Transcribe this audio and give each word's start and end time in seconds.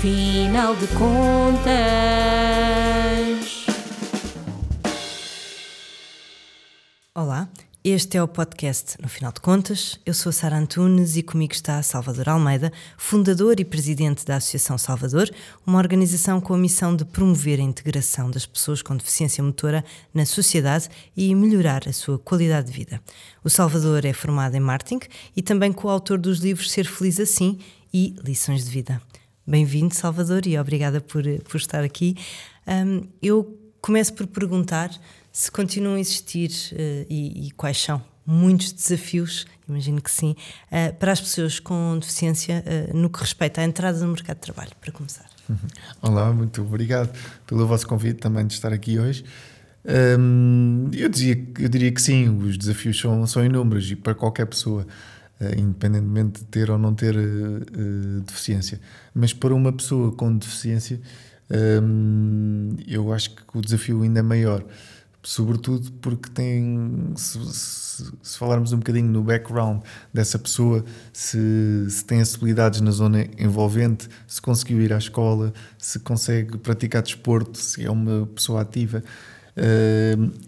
Final 0.00 0.76
de 0.76 0.86
contas. 0.88 1.66
Olá, 7.12 7.48
este 7.82 8.16
é 8.16 8.22
o 8.22 8.28
podcast 8.28 8.96
No 9.02 9.08
Final 9.08 9.32
de 9.32 9.40
Contas. 9.40 9.98
Eu 10.06 10.14
sou 10.14 10.30
a 10.30 10.32
Sara 10.32 10.56
Antunes 10.56 11.16
e 11.16 11.22
comigo 11.24 11.52
está 11.52 11.82
Salvador 11.82 12.28
Almeida, 12.28 12.72
fundador 12.96 13.58
e 13.58 13.64
presidente 13.64 14.24
da 14.24 14.36
Associação 14.36 14.78
Salvador, 14.78 15.28
uma 15.66 15.78
organização 15.78 16.40
com 16.40 16.54
a 16.54 16.58
missão 16.58 16.94
de 16.94 17.04
promover 17.04 17.58
a 17.58 17.64
integração 17.64 18.30
das 18.30 18.46
pessoas 18.46 18.82
com 18.82 18.96
deficiência 18.96 19.42
motora 19.42 19.84
na 20.14 20.24
sociedade 20.24 20.88
e 21.16 21.34
melhorar 21.34 21.88
a 21.88 21.92
sua 21.92 22.20
qualidade 22.20 22.68
de 22.68 22.72
vida. 22.72 23.02
O 23.42 23.50
Salvador 23.50 24.04
é 24.04 24.12
formado 24.12 24.54
em 24.54 24.60
marketing 24.60 25.08
e 25.34 25.42
também 25.42 25.72
coautor 25.72 26.18
dos 26.18 26.38
livros 26.38 26.70
Ser 26.70 26.84
Feliz 26.84 27.18
Assim 27.18 27.58
e 27.92 28.14
Lições 28.24 28.64
de 28.64 28.70
Vida. 28.70 29.02
Bem-vindo, 29.48 29.94
Salvador, 29.94 30.46
e 30.46 30.58
obrigada 30.58 31.00
por, 31.00 31.22
por 31.44 31.56
estar 31.56 31.82
aqui. 31.82 32.14
Um, 32.66 33.08
eu 33.22 33.58
começo 33.80 34.12
por 34.12 34.26
perguntar 34.26 34.90
se 35.32 35.50
continuam 35.50 35.94
a 35.94 36.00
existir 36.00 36.50
uh, 36.50 37.06
e, 37.08 37.46
e, 37.46 37.50
quais 37.52 37.82
são 37.82 38.02
muitos 38.26 38.72
desafios, 38.72 39.46
imagino 39.66 40.02
que 40.02 40.10
sim, 40.10 40.36
uh, 40.70 40.94
para 40.96 41.12
as 41.12 41.20
pessoas 41.22 41.58
com 41.58 41.96
deficiência 41.98 42.62
uh, 42.62 42.94
no 42.94 43.08
que 43.08 43.20
respeita 43.20 43.62
à 43.62 43.64
entrada 43.64 43.98
no 44.00 44.08
mercado 44.08 44.36
de 44.36 44.42
trabalho, 44.42 44.72
para 44.78 44.92
começar. 44.92 45.24
Olá, 46.02 46.30
muito 46.30 46.60
obrigado 46.60 47.10
pelo 47.46 47.66
vosso 47.66 47.86
convite 47.88 48.18
também 48.18 48.46
de 48.46 48.52
estar 48.52 48.70
aqui 48.70 48.98
hoje. 48.98 49.24
Um, 50.18 50.90
eu, 50.92 51.08
dizia, 51.08 51.42
eu 51.58 51.70
diria 51.70 51.90
que 51.90 52.02
sim, 52.02 52.28
os 52.28 52.58
desafios 52.58 53.00
são, 53.00 53.26
são 53.26 53.42
inúmeros 53.42 53.90
e 53.90 53.96
para 53.96 54.14
qualquer 54.14 54.44
pessoa. 54.44 54.86
Uh, 55.40 55.56
independentemente 55.56 56.40
de 56.40 56.46
ter 56.46 56.68
ou 56.68 56.76
não 56.76 56.92
ter 56.92 57.14
uh, 57.14 57.20
uh, 57.20 58.20
deficiência. 58.22 58.80
Mas 59.14 59.32
para 59.32 59.54
uma 59.54 59.72
pessoa 59.72 60.10
com 60.10 60.36
deficiência, 60.36 61.00
um, 61.80 62.76
eu 62.88 63.12
acho 63.12 63.36
que 63.36 63.42
o 63.54 63.60
desafio 63.60 64.02
ainda 64.02 64.18
é 64.18 64.22
maior, 64.22 64.64
sobretudo 65.22 65.92
porque 65.92 66.28
tem, 66.28 67.12
se, 67.14 67.38
se, 67.54 68.12
se 68.20 68.36
falarmos 68.36 68.72
um 68.72 68.78
bocadinho 68.78 69.08
no 69.08 69.22
background 69.22 69.80
dessa 70.12 70.40
pessoa, 70.40 70.84
se, 71.12 71.86
se, 71.88 72.04
tem 72.04 72.20
acessibilidades 72.20 72.80
na 72.80 72.90
zona 72.90 73.24
envolvente, 73.38 74.08
se 74.26 74.42
conseguiu 74.42 74.80
ir 74.80 74.92
à 74.92 74.98
escola, 74.98 75.52
se 75.78 76.00
consegue 76.00 76.58
praticar 76.58 77.00
desporto, 77.00 77.56
se 77.58 77.84
é 77.84 77.90
uma 77.90 78.26
pessoa 78.26 78.62
ativa, 78.62 79.04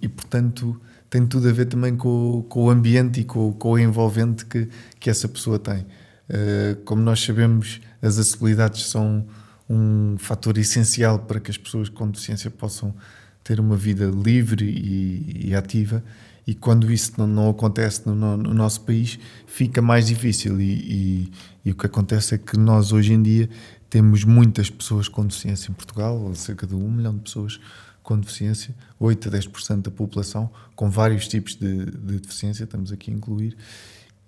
e 0.03 0.09
portanto 0.09 0.81
tem 1.11 1.27
tudo 1.27 1.49
a 1.49 1.53
ver 1.53 1.67
também 1.67 1.97
com, 1.97 2.47
com 2.49 2.65
o 2.67 2.71
ambiente 2.71 3.21
e 3.21 3.25
com, 3.25 3.53
com, 3.53 3.73
o 3.73 3.79
envolvente 3.79 4.47
que, 4.47 4.69
que 4.99 5.11
essa 5.11 5.29
pessoa 5.29 5.59
tem. 5.59 5.81
Uh, 5.81 6.77
como 6.85 7.03
nós 7.03 7.21
sabemos, 7.21 7.81
as 8.01 8.17
acessibilidades 8.17 8.87
são 8.87 9.27
um 9.69 10.17
fator 10.19 10.57
essencial 10.57 11.19
para 11.19 11.41
que 11.41 11.51
as 11.51 11.59
pessoas 11.59 11.89
com 11.89 12.09
deficiência 12.09 12.51
possam 12.51 12.95
ter 13.43 13.59
uma 13.59 13.77
vida 13.77 14.07
livre 14.07 14.65
e, 14.65 15.49
e 15.49 15.55
ativa. 15.55 16.03
E 16.47 16.55
quando 16.55 16.91
isso 16.93 17.13
não, 17.19 17.27
não 17.27 17.51
acontece 17.51 18.07
no, 18.07 18.15
no, 18.15 18.55
nosso 18.55 18.81
país, 18.83 19.19
fica 19.47 19.83
mais 19.83 20.07
difícil. 20.07 20.61
E, 20.61 20.65
e, 20.65 21.33
e, 21.65 21.71
o 21.73 21.75
que 21.75 21.87
acontece 21.87 22.37
é 22.37 22.39
que 22.39 22.57
nós, 22.57 22.93
hoje 22.93 23.13
em 23.13 23.23
dia, 23.23 23.49
temos 23.89 24.25
muitas 24.25 24.71
pessoas 24.71 25.09
com 25.09 25.27
deficiência 25.27 25.71
em 25.71 25.75
Portugal, 25.75 26.33
cerca 26.35 26.67
de 26.67 26.75
um 26.75 26.91
milhão 26.91 27.15
de 27.15 27.23
pessoas 27.23 27.61
com 28.03 28.19
deficiência, 28.19 28.75
8 29.01 29.29
a 29.29 29.33
10% 29.33 29.83
da 29.83 29.91
população 29.91 30.51
com 30.77 30.91
vários 30.91 31.27
tipos 31.27 31.57
de, 31.57 31.87
de, 31.87 32.21
deficiência, 32.21 32.65
estamos 32.65 32.93
aqui 32.93 33.11
a 33.11 33.15
incluir, 33.15 33.57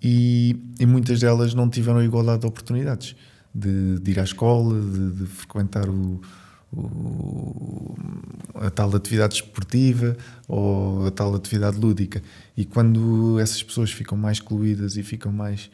e, 0.03 0.57
e, 0.81 0.87
muitas 0.87 1.21
delas 1.21 1.55
não 1.55 1.69
tiveram 1.69 2.03
igualdade 2.03 2.41
de 2.41 2.47
oportunidades 2.47 3.15
de, 3.55 4.01
de 4.01 4.11
ir 4.11 4.19
à 4.19 4.25
escola, 4.25 4.81
de, 4.81 5.13
de 5.13 5.27
frequentar 5.27 5.89
o, 5.89 6.21
o, 6.73 7.95
a 8.55 8.71
tal 8.71 8.97
atividade 8.97 9.35
esportiva 9.35 10.17
ou 10.49 11.07
a 11.07 11.11
tal 11.11 11.35
atividade 11.35 11.79
lúdica. 11.79 12.23
E 12.57 12.65
quando 12.65 13.39
essas 13.39 13.63
pessoas 13.63 13.93
ficam 13.93 14.19
mais 14.19 14.39
excluídas 14.39 14.97
e 14.97 15.03
ficam 15.03 15.31
mais. 15.31 15.71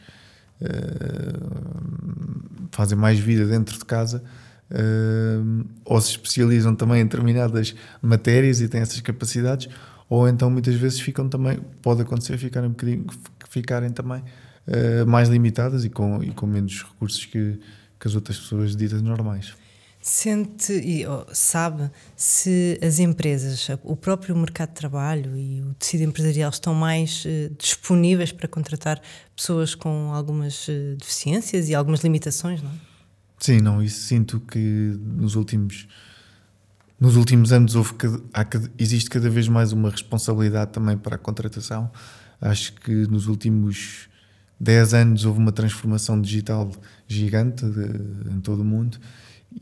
Uh, 0.60 2.68
fazem 2.72 2.98
mais 2.98 3.18
vida 3.18 3.46
dentro 3.46 3.78
de 3.78 3.84
casa, 3.84 4.22
uh, 4.70 5.64
ou 5.84 6.00
se 6.00 6.10
especializam 6.10 6.74
também 6.74 7.00
em 7.00 7.04
determinadas 7.04 7.74
matérias 8.02 8.60
e 8.60 8.68
têm 8.68 8.80
essas 8.80 9.00
capacidades, 9.00 9.68
ou 10.08 10.28
então 10.28 10.50
muitas 10.50 10.74
vezes 10.74 11.00
ficam 11.00 11.28
também, 11.28 11.58
pode 11.82 12.02
acontecer 12.02 12.38
ficarem 12.38 12.68
um 12.68 12.72
bocadinho, 12.72 13.06
ficarem 13.50 13.90
também 13.90 14.20
uh, 14.20 15.06
mais 15.06 15.28
limitadas 15.28 15.84
e 15.84 15.90
com, 15.90 16.22
e 16.22 16.30
com 16.32 16.46
menos 16.46 16.82
recursos 16.82 17.24
que, 17.24 17.58
que 17.98 18.08
as 18.08 18.14
outras 18.14 18.38
pessoas 18.38 18.76
ditas 18.76 19.02
normais. 19.02 19.54
Sente 20.00 20.72
e 20.72 21.04
sabe 21.32 21.90
se 22.16 22.78
as 22.80 23.00
empresas, 23.00 23.68
o 23.82 23.96
próprio 23.96 24.34
mercado 24.36 24.68
de 24.68 24.76
trabalho 24.76 25.36
e 25.36 25.60
o 25.60 25.74
tecido 25.74 26.04
empresarial 26.04 26.50
estão 26.50 26.72
mais 26.72 27.24
uh, 27.24 27.54
disponíveis 27.58 28.30
para 28.30 28.46
contratar 28.48 29.02
pessoas 29.34 29.74
com 29.74 30.12
algumas 30.14 30.68
uh, 30.68 30.96
deficiências 30.96 31.68
e 31.68 31.74
algumas 31.74 32.00
limitações, 32.00 32.62
não 32.62 32.70
é? 32.70 32.87
Sim, 33.38 33.60
não, 33.60 33.82
isso 33.82 34.00
sinto 34.00 34.40
que 34.40 34.58
nos 34.58 35.34
últimos 35.34 35.86
nos 37.00 37.14
últimos 37.14 37.52
anos 37.52 37.76
houve 37.76 37.94
há, 38.34 38.44
existe 38.76 39.08
cada 39.08 39.30
vez 39.30 39.46
mais 39.46 39.72
uma 39.72 39.88
responsabilidade 39.88 40.72
também 40.72 40.98
para 40.98 41.14
a 41.14 41.18
contratação. 41.18 41.88
Acho 42.40 42.72
que 42.72 42.90
nos 43.06 43.28
últimos 43.28 44.08
10 44.58 44.94
anos 44.94 45.24
houve 45.24 45.38
uma 45.38 45.52
transformação 45.52 46.20
digital 46.20 46.70
gigante 47.06 47.64
de, 47.64 48.32
em 48.32 48.40
todo 48.40 48.62
o 48.62 48.64
mundo 48.64 48.98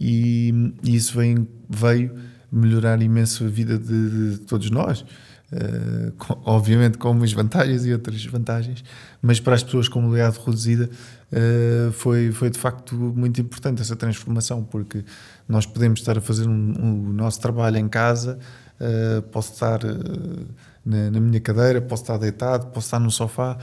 e, 0.00 0.72
e 0.82 0.96
isso 0.96 1.16
vem, 1.16 1.46
veio 1.68 2.14
melhorar 2.50 3.02
imenso 3.02 3.44
a 3.44 3.48
vida 3.48 3.78
de, 3.78 4.36
de 4.36 4.38
todos 4.40 4.70
nós. 4.70 5.04
Uh, 5.52 6.10
com, 6.18 6.40
obviamente 6.44 6.98
com 6.98 7.12
umas 7.12 7.32
vantagens 7.32 7.86
e 7.86 7.92
outras 7.92 8.24
vantagens, 8.26 8.82
mas 9.22 9.38
para 9.38 9.54
as 9.54 9.62
pessoas 9.62 9.88
com 9.88 10.00
mobilidade 10.00 10.40
reduzida 10.44 10.90
uh, 11.32 11.92
foi, 11.92 12.32
foi 12.32 12.50
de 12.50 12.58
facto 12.58 12.94
muito 12.94 13.40
importante 13.40 13.82
essa 13.82 13.96
transformação, 13.96 14.64
porque 14.64 15.04
nós 15.48 15.66
podemos 15.66 16.00
estar 16.00 16.18
a 16.18 16.20
fazer 16.20 16.48
um, 16.48 16.52
um, 16.52 17.10
o 17.10 17.12
nosso 17.12 17.40
trabalho 17.40 17.78
em 17.78 17.88
casa, 17.88 18.38
uh, 18.80 19.22
posso 19.22 19.52
estar 19.52 19.80
na, 20.84 21.10
na, 21.10 21.20
minha 21.20 21.40
cadeira, 21.40 21.80
posso 21.80 22.02
estar 22.02 22.18
deitado, 22.18 22.66
posso 22.66 22.86
estar 22.86 23.00
no 23.00 23.10
sofá, 23.10 23.58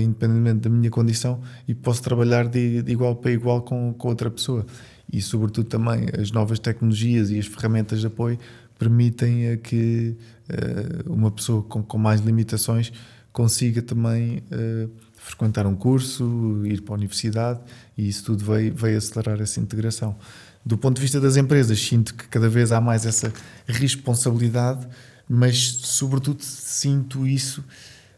independentemente 0.00 0.60
da 0.60 0.70
minha 0.70 0.90
condição, 0.90 1.40
e 1.66 1.74
posso 1.74 2.02
trabalhar 2.02 2.46
de, 2.46 2.82
de 2.82 2.92
igual 2.92 3.16
para 3.16 3.32
igual 3.32 3.62
com, 3.62 3.92
com 3.94 4.08
outra 4.08 4.30
pessoa. 4.30 4.64
E, 5.12 5.20
sobretudo, 5.20 5.68
também 5.68 6.06
as 6.18 6.30
novas 6.30 6.58
tecnologias 6.58 7.30
e 7.30 7.38
as 7.38 7.46
ferramentas 7.46 8.00
de 8.00 8.06
apoio 8.06 8.38
permitem 8.78 9.56
que 9.58 10.16
uh, 10.50 11.12
uma 11.12 11.30
pessoa 11.30 11.62
com, 11.62 11.82
com 11.82 11.98
mais 11.98 12.20
limitações 12.20 12.92
consiga 13.32 13.80
também 13.80 14.42
uh, 14.50 14.90
frequentar 15.32 15.66
um 15.66 15.74
curso, 15.74 16.62
ir 16.64 16.82
para 16.82 16.94
a 16.94 16.96
universidade 16.96 17.60
e 17.96 18.08
isso 18.08 18.24
tudo 18.24 18.44
veio, 18.44 18.74
veio 18.74 18.98
acelerar 18.98 19.40
essa 19.40 19.60
integração. 19.60 20.16
Do 20.64 20.78
ponto 20.78 20.96
de 20.96 21.02
vista 21.02 21.20
das 21.20 21.36
empresas, 21.36 21.80
sinto 21.80 22.14
que 22.14 22.28
cada 22.28 22.48
vez 22.48 22.70
há 22.70 22.80
mais 22.80 23.04
essa 23.04 23.32
responsabilidade, 23.66 24.86
mas 25.28 25.58
sobretudo 25.58 26.42
sinto 26.42 27.26
isso 27.26 27.64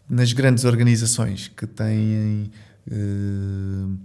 nas 0.08 0.32
grandes 0.32 0.64
organizações 0.64 1.48
que 1.48 1.66
têm 1.66 2.50
uh, 2.90 3.98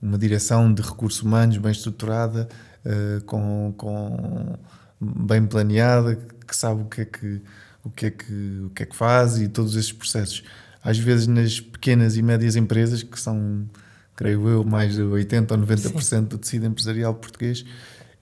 uma 0.00 0.16
direção 0.16 0.72
de 0.72 0.80
recursos 0.80 1.22
humanos 1.22 1.58
bem 1.58 1.72
estruturada, 1.72 2.48
uh, 2.86 3.22
com, 3.24 3.74
com 3.76 4.56
bem 5.00 5.44
planeada, 5.44 6.16
que 6.46 6.56
sabe 6.56 6.82
o 6.82 6.84
que 6.86 7.02
é 7.02 7.04
que 7.04 7.42
o 7.84 7.90
que 7.90 8.06
é 8.06 8.10
que 8.10 8.62
o 8.64 8.70
que 8.70 8.82
é 8.84 8.86
que 8.86 8.94
faz 8.96 9.38
e 9.38 9.48
todos 9.48 9.74
esses 9.74 9.92
processos. 9.92 10.44
Às 10.82 10.98
vezes 10.98 11.26
nas 11.26 11.60
pequenas 11.60 12.16
e 12.16 12.22
médias 12.22 12.56
empresas 12.56 13.02
que 13.02 13.18
são, 13.18 13.68
creio 14.16 14.48
eu, 14.48 14.64
mais 14.64 14.94
de 14.94 15.02
80 15.02 15.54
ou 15.54 15.60
90% 15.60 16.00
Sim. 16.02 16.24
do 16.24 16.38
tecido 16.38 16.66
empresarial 16.66 17.14
português, 17.14 17.64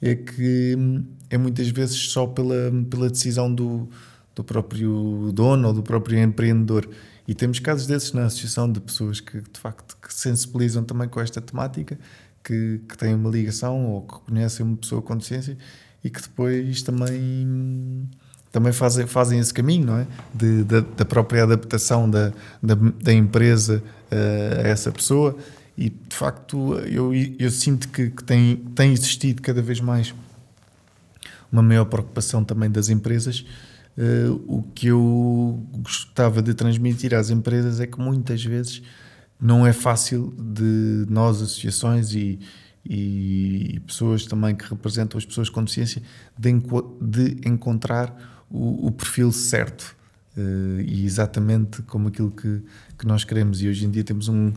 é 0.01 0.15
que 0.15 0.77
é 1.29 1.39
muitas 1.39 1.69
vezes 1.69 1.97
só 2.11 2.27
pela 2.27 2.71
pela 2.89 3.09
decisão 3.09 3.53
do 3.55 3.89
do 4.35 4.45
próprio 4.45 5.31
dono 5.33 5.69
ou 5.69 5.75
do 5.75 5.83
próprio 5.83 6.19
empreendedor. 6.19 6.89
E 7.27 7.35
temos 7.35 7.59
casos 7.61 7.87
desses 7.87 8.13
na 8.13 8.25
associação 8.25 8.71
de 8.71 8.81
pessoas 8.81 9.21
que 9.21 9.41
de 9.41 9.61
facto 9.61 9.97
que 9.97 10.13
sensibilizam 10.13 10.83
também 10.83 11.09
com 11.09 11.21
esta 11.21 11.41
temática, 11.41 11.99
que, 12.43 12.81
que 12.89 12.97
têm 12.97 13.15
uma 13.15 13.31
ligação 13.31 13.87
ou 13.87 14.03
que 14.03 14.19
conhecem 14.21 14.65
uma 14.65 14.77
pessoa 14.77 15.03
com 15.03 15.17
deficiência 15.17 15.57
e 16.03 16.11
que 16.11 16.21
depois 16.21 16.83
também 16.83 18.09
também 18.53 18.73
fazem, 18.73 19.07
fazem 19.07 19.39
esse 19.39 19.55
caminho, 19.55 19.87
não 19.87 19.99
é? 19.99 20.07
De, 20.35 20.65
da, 20.65 21.05
própria 21.05 21.45
adaptação 21.45 22.11
da, 22.11 22.33
da, 22.63 22.75
da 22.75 23.13
empresa 23.13 23.83
uh, 24.11 24.65
a 24.65 24.69
essa 24.69 24.91
pessoa. 24.91 25.37
E 25.79 25.89
de 25.89 26.17
facto, 26.17 26.75
eu, 26.81 27.13
eu 27.15 27.51
sinto 27.51 27.89
que, 27.89 28.11
que, 28.11 28.25
tem, 28.25 28.57
tem 28.75 28.93
existido 28.93 29.41
cada 29.41 29.63
vez 29.63 29.81
mais 29.81 30.13
uma 31.51 31.63
maior 31.63 31.85
preocupação 31.85 32.45
também 32.45 32.71
das 32.71 32.89
empresas. 32.89 33.45
Uh, 33.97 34.43
o 34.47 34.63
que 34.75 34.89
eu 34.89 35.65
gostava 35.73 36.43
de 36.43 36.53
transmitir 36.53 37.15
às 37.15 37.31
empresas 37.31 37.81
é 37.81 37.87
que 37.87 38.01
muitas 38.01 38.45
vezes 38.45 38.83
não 39.41 39.67
é 39.67 39.73
fácil 39.73 40.35
de 40.37 41.07
nós, 41.09 41.41
associações 41.41 42.15
e, 42.15 42.39
e 42.85 43.81
pessoas 43.87 44.27
também 44.27 44.55
que 44.55 44.69
representam 44.69 45.17
as 45.17 45.25
pessoas 45.25 45.49
com 45.49 45.63
deficiência 45.63 46.03
de, 46.39 46.53
de 47.01 47.49
encontrar 47.49 48.40
o, 48.51 48.89
o, 48.89 48.93
perfil 48.93 49.33
certo 49.33 49.97
uh, 50.37 50.81
e 50.81 51.05
exatamente 51.05 51.83
como 51.83 52.09
aquilo 52.09 52.31
que, 52.31 52.63
que 52.99 53.07
nós 53.07 53.25
queremos. 53.25 53.63
E 53.63 53.69
hoje 53.69 53.87
em 53.87 53.91
dia 53.91 54.03
temos 54.03 54.29
um, 54.29 54.53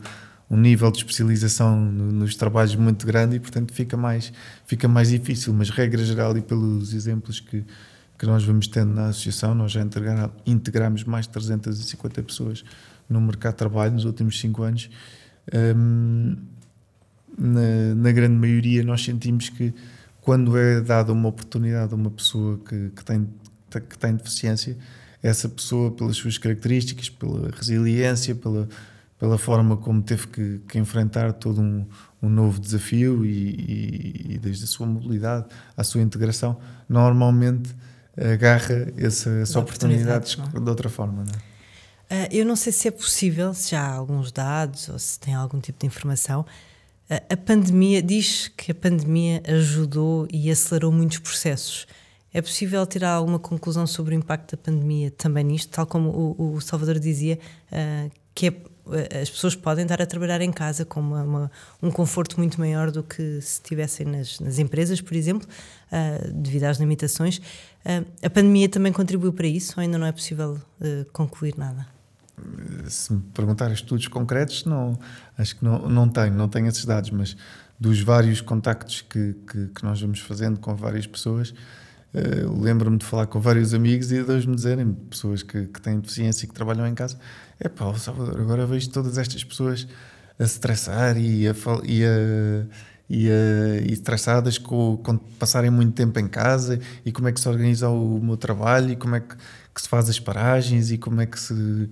um 0.49 0.57
nível 0.57 0.91
de 0.91 0.99
especialização 0.99 1.79
no, 1.79 2.11
nos 2.11 2.35
trabalhos 2.35 2.75
muito 2.75 3.05
grande 3.05 3.35
e, 3.35 3.39
portanto, 3.39 3.73
fica 3.73 3.95
mais, 3.95 4.33
fica 4.65 4.87
mais 4.87 5.09
difícil. 5.09 5.53
Mas, 5.53 5.69
regra 5.69 6.03
geral, 6.03 6.37
e 6.37 6.41
pelos 6.41 6.93
exemplos 6.93 7.39
que, 7.39 7.63
que 8.17 8.25
nós 8.25 8.43
vamos 8.43 8.67
tendo 8.67 8.93
na 8.93 9.07
associação, 9.07 9.55
nós 9.55 9.71
já 9.71 9.81
integramos 10.45 11.03
mais 11.03 11.25
de 11.25 11.33
350 11.33 12.23
pessoas 12.23 12.63
no 13.09 13.21
mercado 13.21 13.53
de 13.53 13.57
trabalho 13.57 13.93
nos 13.93 14.05
últimos 14.05 14.39
5 14.39 14.63
anos. 14.63 14.89
Um, 15.53 16.37
na, 17.37 17.95
na, 17.95 18.11
grande 18.11 18.35
maioria, 18.35 18.83
nós 18.83 19.03
sentimos 19.03 19.49
que 19.49 19.73
quando 20.21 20.57
é 20.57 20.79
dada 20.81 21.11
uma 21.11 21.29
oportunidade 21.29 21.93
a 21.93 21.95
uma 21.95 22.11
pessoa 22.11 22.59
que, 22.59 22.91
que, 22.95 23.03
tem, 23.03 23.27
que 23.79 23.97
tem 23.97 24.15
deficiência, 24.15 24.77
essa 25.21 25.47
pessoa, 25.47 25.91
pelas 25.91 26.17
suas 26.17 26.37
características, 26.37 27.09
pela 27.09 27.49
resiliência, 27.49 28.35
pela, 28.35 28.67
pela 29.17 29.37
forma 29.37 29.77
como 29.77 30.01
teve 30.01 30.27
que, 30.27 30.61
que 30.67 30.77
enfrentar 30.77 31.31
todo 31.33 31.61
um, 31.61 31.85
um 32.21 32.29
novo 32.29 32.59
desafio 32.59 33.25
e, 33.25 33.29
e, 33.29 34.33
e, 34.33 34.37
desde 34.37 34.65
a 34.65 34.67
sua 34.67 34.85
mobilidade 34.85 35.45
à 35.77 35.83
sua 35.83 36.01
integração, 36.01 36.59
normalmente 36.89 37.73
agarra 38.17 38.91
essa, 38.97 39.29
essa 39.29 39.59
oportunidades, 39.59 40.33
oportunidades 40.33 40.63
de 40.63 40.69
outra 40.69 40.89
forma. 40.89 41.23
Não 41.23 41.31
é? 41.31 41.53
Uh, 42.13 42.27
eu 42.31 42.45
não 42.45 42.55
sei 42.55 42.71
se 42.71 42.87
é 42.87 42.91
possível, 42.91 43.53
se 43.53 43.71
já 43.71 43.81
há 43.81 43.93
alguns 43.93 44.31
dados 44.31 44.89
ou 44.89 44.99
se 44.99 45.19
tem 45.19 45.33
algum 45.33 45.59
tipo 45.59 45.79
de 45.79 45.87
informação. 45.87 46.41
Uh, 47.09 47.33
a 47.33 47.37
pandemia 47.37 48.03
diz 48.03 48.49
que 48.55 48.71
a 48.71 48.75
pandemia 48.75 49.41
ajudou 49.47 50.27
e 50.31 50.51
acelerou 50.51 50.91
muitos 50.91 51.19
processos. 51.19 51.87
É 52.33 52.41
possível 52.41 52.85
tirar 52.85 53.11
alguma 53.11 53.37
conclusão 53.37 53.85
sobre 53.85 54.15
o 54.15 54.17
impacto 54.17 54.55
da 54.55 54.61
pandemia 54.61 55.11
também 55.11 55.43
nisto, 55.43 55.69
tal 55.69 55.85
como 55.85 56.09
o, 56.09 56.55
o 56.55 56.61
Salvador 56.61 56.97
dizia, 56.99 57.37
uh, 57.71 58.11
que 58.33 58.47
é, 58.47 59.21
as 59.21 59.29
pessoas 59.29 59.55
podem 59.55 59.83
estar 59.83 60.01
a 60.01 60.05
trabalhar 60.05 60.41
em 60.41 60.51
casa 60.51 60.83
com 60.83 60.99
uma, 60.99 61.23
uma, 61.23 61.51
um 61.81 61.91
conforto 61.91 62.37
muito 62.37 62.59
maior 62.59 62.91
do 62.91 63.03
que 63.03 63.39
se 63.39 63.61
estivessem 63.61 64.05
nas, 64.05 64.39
nas, 64.39 64.59
empresas, 64.59 64.99
por 64.99 65.15
exemplo, 65.15 65.47
devido 66.33 66.63
às 66.63 66.79
limitações. 66.79 67.39
a 68.21 68.29
pandemia 68.29 68.67
também 68.67 68.91
contribuiu 68.91 69.31
para 69.31 69.47
isso 69.47 69.75
ou 69.77 69.81
ainda 69.81 69.97
não 69.97 70.07
é 70.07 70.11
possível 70.11 70.59
concluir 71.13 71.53
nada? 71.55 71.87
se 72.89 73.13
me 73.13 73.21
perguntar 73.33 73.71
estudos 73.71 74.07
concretos, 74.07 74.65
não, 74.65 74.97
acho 75.37 75.55
que 75.55 75.63
não, 75.63 75.87
não 75.87 76.09
tenho, 76.09 76.33
não 76.33 76.49
tenho 76.49 76.67
esses 76.67 76.85
dados, 76.85 77.09
mas 77.11 77.37
dos 77.79 78.01
vários 78.01 78.41
contactos 78.41 79.01
que, 79.01 79.35
que, 79.47 79.67
que 79.67 79.83
nós 79.83 80.01
vamos 80.01 80.19
fazendo 80.19 80.59
com 80.59 80.75
várias 80.75 81.05
pessoas, 81.05 81.53
uh, 82.13 82.61
lembro-me 82.61 82.97
de 82.97 83.05
falar 83.05 83.27
com 83.27 83.39
vários 83.39 83.73
amigos 83.73 84.11
e 84.11 84.23
de 84.23 84.47
me 84.47 84.55
dizerem, 84.55 84.93
pessoas 85.09 85.43
que, 85.43 85.65
que 85.65 85.81
têm 85.81 85.99
deficiência 85.99 86.45
e 86.45 86.47
que 86.47 86.53
trabalham 86.53 86.87
em 86.87 86.93
casa, 86.93 87.17
é 87.59 87.69
pá, 87.69 87.93
Salvador, 87.95 88.39
agora 88.39 88.65
vejo 88.65 88.89
todas 88.89 89.17
estas 89.17 89.43
pessoas 89.43 89.87
a 90.39 90.45
se 90.45 90.53
estressar 90.53 91.17
e 91.17 91.47
a, 91.47 91.53
e 91.83 92.05
a 92.05 92.65
e, 93.09 93.27
uh, 93.27 93.85
e 93.85 93.93
estressadas 93.93 94.57
com, 94.57 94.97
com 94.97 95.17
passarem 95.17 95.69
muito 95.69 95.93
tempo 95.93 96.17
em 96.19 96.27
casa 96.27 96.79
e 97.05 97.11
como 97.11 97.27
é 97.27 97.31
que 97.31 97.39
se 97.39 97.47
organiza 97.47 97.89
o 97.89 98.19
meu 98.19 98.37
trabalho 98.37 98.91
e 98.91 98.95
como 98.95 99.15
é 99.15 99.19
que, 99.19 99.35
que 99.73 99.81
se 99.81 99.89
faz 99.89 100.09
as 100.09 100.19
paragens 100.19 100.89
e 100.89 100.97
como 100.97 101.21
é 101.21 101.25
que 101.25 101.39
se 101.39 101.89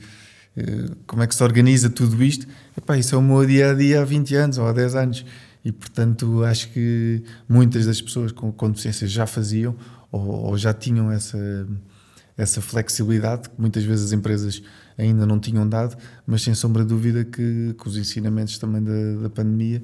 eh, 0.55 0.89
como 1.07 1.23
é 1.23 1.27
que 1.27 1.35
se 1.35 1.43
organiza 1.43 1.89
tudo 1.89 2.21
isto? 2.23 2.47
Epá, 2.77 2.97
isso 2.97 3.15
é 3.15 3.17
o 3.17 3.21
meu 3.21 3.45
dia 3.45 3.71
a 3.71 3.73
dia 3.73 4.01
há 4.01 4.05
20 4.05 4.35
anos 4.35 4.57
ou 4.57 4.67
há 4.67 4.73
10 4.73 4.95
anos. 4.95 5.25
E 5.63 5.71
portanto 5.71 6.43
acho 6.43 6.69
que 6.71 7.23
muitas 7.47 7.85
das 7.85 8.01
pessoas 8.01 8.31
com, 8.31 8.51
com 8.51 8.69
deficiência 8.69 9.07
já 9.07 9.27
faziam 9.27 9.75
ou, 10.11 10.47
ou, 10.47 10.57
já 10.57 10.73
tinham 10.73 11.11
essa, 11.11 11.67
essa 12.37 12.61
flexibilidade 12.61 13.49
que 13.49 13.55
muitas 13.59 13.83
vezes 13.83 14.05
as 14.05 14.11
empresas 14.11 14.61
ainda 14.97 15.25
não 15.25 15.39
tinham 15.39 15.67
dado, 15.67 15.97
mas 16.25 16.41
sem 16.41 16.53
sombra 16.53 16.83
de 16.83 16.89
dúvida 16.89 17.23
que, 17.23 17.75
que 17.79 17.87
os 17.87 17.97
ensinamentos 17.97 18.57
também 18.57 18.83
da, 18.83 19.23
da 19.23 19.29
pandemia 19.29 19.81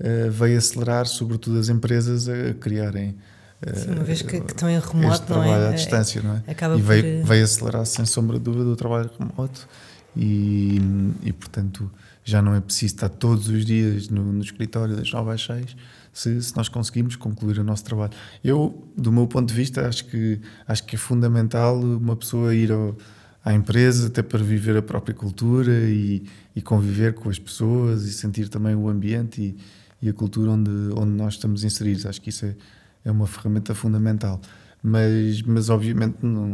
uh, 0.00 0.30
veio 0.30 0.58
acelerar, 0.58 1.06
sobretudo 1.06 1.58
as 1.58 1.68
empresas, 1.68 2.28
a 2.28 2.54
criarem. 2.54 3.16
Uh, 3.64 3.78
Sim, 3.78 3.90
uma 3.90 4.04
vez 4.04 4.22
que, 4.22 4.40
que, 4.40 4.52
estão 4.52 4.68
em 4.68 4.78
remoto, 4.78 5.32
não 5.32 5.42
é? 5.42 5.68
à 5.68 5.72
distância, 5.72 6.22
não 6.22 6.36
é? 6.36 6.50
Acaba 6.50 6.76
e 6.76 6.80
veio, 6.80 7.20
por... 7.20 7.28
veio 7.28 7.44
acelerar, 7.44 7.86
sem 7.86 8.04
sombra 8.04 8.38
de 8.38 8.44
dúvida, 8.44 8.64
o 8.64 8.76
trabalho 8.76 9.10
remoto 9.18 9.68
e, 10.16 10.80
e 11.22 11.32
portanto 11.32 11.90
já 12.24 12.40
não 12.40 12.54
é 12.54 12.60
preciso 12.60 12.94
estar 12.94 13.08
todos 13.08 13.48
os 13.48 13.64
dias 13.64 14.08
no, 14.08 14.32
no 14.32 14.42
escritório 14.42 14.96
das 14.96 15.12
9 15.12 15.32
às 15.32 15.44
6 15.44 15.76
se, 16.16 16.40
se, 16.42 16.56
nós 16.56 16.66
conseguimos 16.66 17.14
concluir 17.14 17.58
o 17.58 17.64
nosso 17.64 17.84
trabalho. 17.84 18.12
Eu, 18.42 18.88
do 18.96 19.12
meu 19.12 19.26
ponto 19.26 19.48
de 19.48 19.54
vista, 19.54 19.86
acho 19.86 20.06
que, 20.06 20.40
acho 20.66 20.82
que 20.84 20.96
é 20.96 20.98
fundamental 20.98 21.78
uma 21.78 22.16
pessoa 22.16 22.54
ir 22.54 22.72
ao, 22.72 22.96
à 23.44 23.52
empresa 23.52 24.06
até 24.06 24.22
para 24.22 24.42
viver 24.42 24.78
a 24.78 24.82
própria 24.82 25.14
cultura 25.14 25.72
e, 25.72 26.24
e, 26.54 26.62
conviver 26.62 27.12
com 27.12 27.28
as 27.28 27.38
pessoas 27.38 28.04
e 28.04 28.12
sentir 28.14 28.48
também 28.48 28.74
o 28.74 28.88
ambiente 28.88 29.42
e, 29.42 30.06
e, 30.06 30.08
a 30.08 30.12
cultura 30.14 30.52
onde, 30.52 30.70
onde 30.96 31.12
nós 31.12 31.34
estamos 31.34 31.64
inseridos. 31.64 32.06
Acho 32.06 32.22
que 32.22 32.30
isso 32.30 32.46
é, 32.46 32.56
é 33.04 33.10
uma 33.10 33.26
ferramenta 33.26 33.74
fundamental. 33.74 34.40
Mas, 34.82 35.42
mas 35.42 35.68
obviamente, 35.68 36.18
não, 36.22 36.46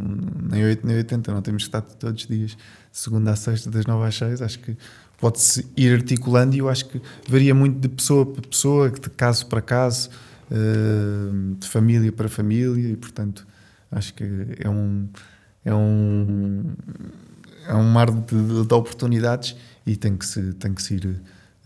nem 0.50 0.64
8 0.64 0.86
nem 0.86 0.96
80, 0.96 1.32
não 1.32 1.42
temos 1.42 1.64
que 1.64 1.69
estar 1.69 1.82
todos 1.82 2.22
os 2.22 2.28
dias 2.28 2.56
segunda 2.92 3.32
a 3.32 3.36
sexta, 3.36 3.70
das 3.70 3.86
nove 3.86 4.06
às 4.06 4.14
seis, 4.14 4.42
acho 4.42 4.58
que 4.58 4.76
pode-se 5.19 5.66
ir 5.76 5.94
articulando 5.94 6.54
e 6.54 6.58
eu 6.58 6.69
acho 6.69 6.86
que 6.88 7.00
varia 7.28 7.54
muito 7.54 7.80
de 7.80 7.88
pessoa 7.88 8.26
para 8.26 8.42
pessoa, 8.42 8.90
de 8.90 9.10
caso 9.10 9.46
para 9.46 9.62
caso, 9.62 10.10
eh, 10.50 11.56
de 11.58 11.66
família 11.66 12.12
para 12.12 12.28
família 12.28 12.90
e, 12.90 12.96
portanto, 12.96 13.46
acho 13.90 14.12
que 14.14 14.25
é 14.58 14.68
um, 14.68 15.08
é 15.64 15.75
um, 15.75 16.75
é 17.66 17.75
um 17.75 17.84
mar 17.84 18.10
de, 18.10 18.66
de 18.66 18.75
oportunidades 18.75 19.56
e 19.86 19.96
tem 19.96 20.16
que 20.16 20.26
se, 20.26 20.52
tem 20.54 20.75
que 20.75 20.82
se 20.82 20.94
ir 20.94 21.06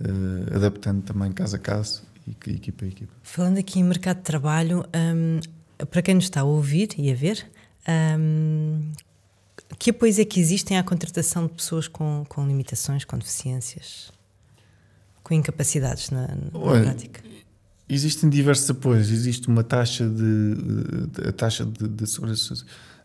uh, 0.01 0.57
adaptando 0.57 1.03
também 1.03 1.33
caso 1.33 1.57
a 1.57 1.59
caso 1.59 2.03
e 2.27 2.31
equipa 2.51 2.85
a 2.85 2.89
equipa. 2.89 3.13
Falando 3.23 3.59
aqui 3.59 3.81
em 3.81 3.85
mercado 3.85 4.19
de 4.19 4.23
trabalho, 4.23 4.85
um, 4.95 5.41
para 5.85 6.03
quem 6.03 6.15
nos 6.15 6.25
está 6.25 6.41
a 6.41 6.45
ouvir 6.45 6.91
e 6.97 7.11
a 7.11 7.15
ver, 7.15 7.47
um, 8.19 8.93
que 9.79 9.91
apoios 9.91 10.19
é 10.19 10.25
que 10.25 10.41
existem 10.41 10.79
à 10.79 10.83
contratação 10.83 11.47
de 11.47 11.53
pessoas 11.53 11.89
com, 11.89 12.25
com 12.29 12.47
limitações, 12.47 13.05
com 13.05 13.19
deficiências, 13.19 14.11
com 15.23 15.35
incapacidades 15.35 16.11
na, 16.11 16.29
na 16.29 16.51
Olha, 16.55 16.83
prática? 16.83 17.21
Existem 17.89 18.29
diversos 18.31 18.69
apoios. 18.71 19.11
Existe 19.11 19.49
uma 19.49 19.63
taxa 19.63 20.09
de, 20.09 21.29
a 21.29 21.33
taxa 21.33 21.65
de, 21.65 21.89
de 21.89 22.05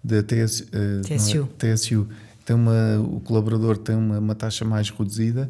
da 0.03 0.23
TS, 0.23 0.65
TSU. 1.03 1.49
É, 1.61 1.73
TSU. 1.73 2.07
Tem 2.43 2.55
uma, 2.55 2.99
o 2.99 3.19
colaborador 3.19 3.77
tem 3.77 3.95
uma, 3.95 4.17
uma 4.17 4.35
taxa 4.35 4.65
mais 4.65 4.89
reduzida. 4.89 5.49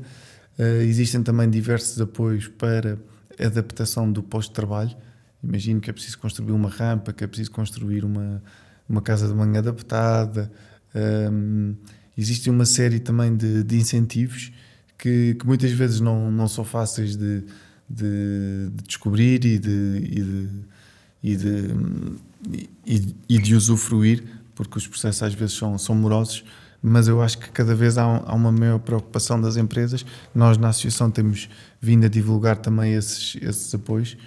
Uh, 0.59 0.81
existem 0.81 1.23
também 1.23 1.49
diversos 1.49 1.99
apoios 2.01 2.47
para 2.49 2.97
adaptação 3.39 4.11
do 4.11 4.21
posto 4.21 4.49
de 4.49 4.55
trabalho. 4.55 4.95
Imagino 5.43 5.81
que 5.81 5.89
é 5.89 5.93
preciso 5.93 6.19
construir 6.19 6.51
uma 6.51 6.69
rampa, 6.69 7.11
que 7.11 7.23
é 7.23 7.27
preciso 7.27 7.51
construir 7.51 8.05
uma, 8.05 8.41
uma 8.87 9.01
casa 9.01 9.27
de 9.27 9.33
manhã 9.33 9.59
adaptada, 9.59 10.51
um, 10.93 11.75
existe 12.17 12.49
uma 12.49 12.65
série 12.65 12.99
também 12.99 13.35
de, 13.35 13.63
de 13.63 13.77
incentivos 13.77 14.51
que, 14.97 15.35
que, 15.35 15.45
muitas 15.45 15.71
vezes 15.71 15.99
não, 15.99 16.29
não 16.31 16.47
são 16.47 16.63
fáceis 16.63 17.15
de, 17.15 17.43
de, 17.89 18.69
de 18.73 18.83
descobrir 18.85 19.43
e 19.45 19.57
de, 19.57 19.69
e 20.11 20.21
de, 20.21 20.49
e 21.23 21.35
de, 22.85 23.15
e, 23.27 23.39
de 23.39 23.55
usufruir, 23.55 24.23
porque 24.53 24.77
os 24.77 24.87
processos 24.87 25.23
às 25.23 25.33
vezes 25.33 25.55
são, 25.55 25.77
são 25.77 25.95
morosos, 25.95 26.43
mas 26.83 27.07
eu 27.07 27.21
acho 27.21 27.37
que 27.37 27.49
cada 27.51 27.73
vez 27.73 27.97
há, 27.97 28.03
há, 28.03 28.35
uma 28.35 28.51
maior 28.51 28.79
preocupação 28.79 29.39
das 29.39 29.55
empresas. 29.55 30.05
Nós, 30.33 30.57
na 30.57 30.69
associação, 30.69 31.11
temos 31.11 31.47
vindo 31.79 32.05
a 32.05 32.09
divulgar 32.09 32.57
também 32.57 32.93
esses, 32.93 33.37
esses 33.41 33.73
apoios 33.73 34.17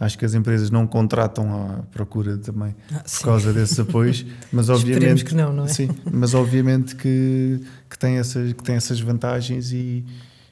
acho 0.00 0.16
que 0.18 0.24
as 0.24 0.32
empresas 0.32 0.70
não 0.70 0.86
contratam 0.86 1.54
à 1.54 1.82
procura 1.92 2.38
também 2.38 2.74
ah, 2.90 3.00
por 3.00 3.22
causa 3.22 3.52
desses 3.52 3.78
apoios, 3.78 4.24
mas 4.50 4.70
obviamente 4.70 5.24
que 5.26 5.34
não, 5.34 5.52
não 5.52 5.64
é? 5.64 5.68
Sim, 5.68 5.90
mas 6.10 6.32
obviamente 6.32 6.96
que, 6.96 7.60
que, 7.88 7.98
tem, 7.98 8.16
essas, 8.16 8.54
que 8.54 8.62
tem 8.62 8.76
essas 8.76 8.98
vantagens 8.98 9.72
e, 9.72 10.04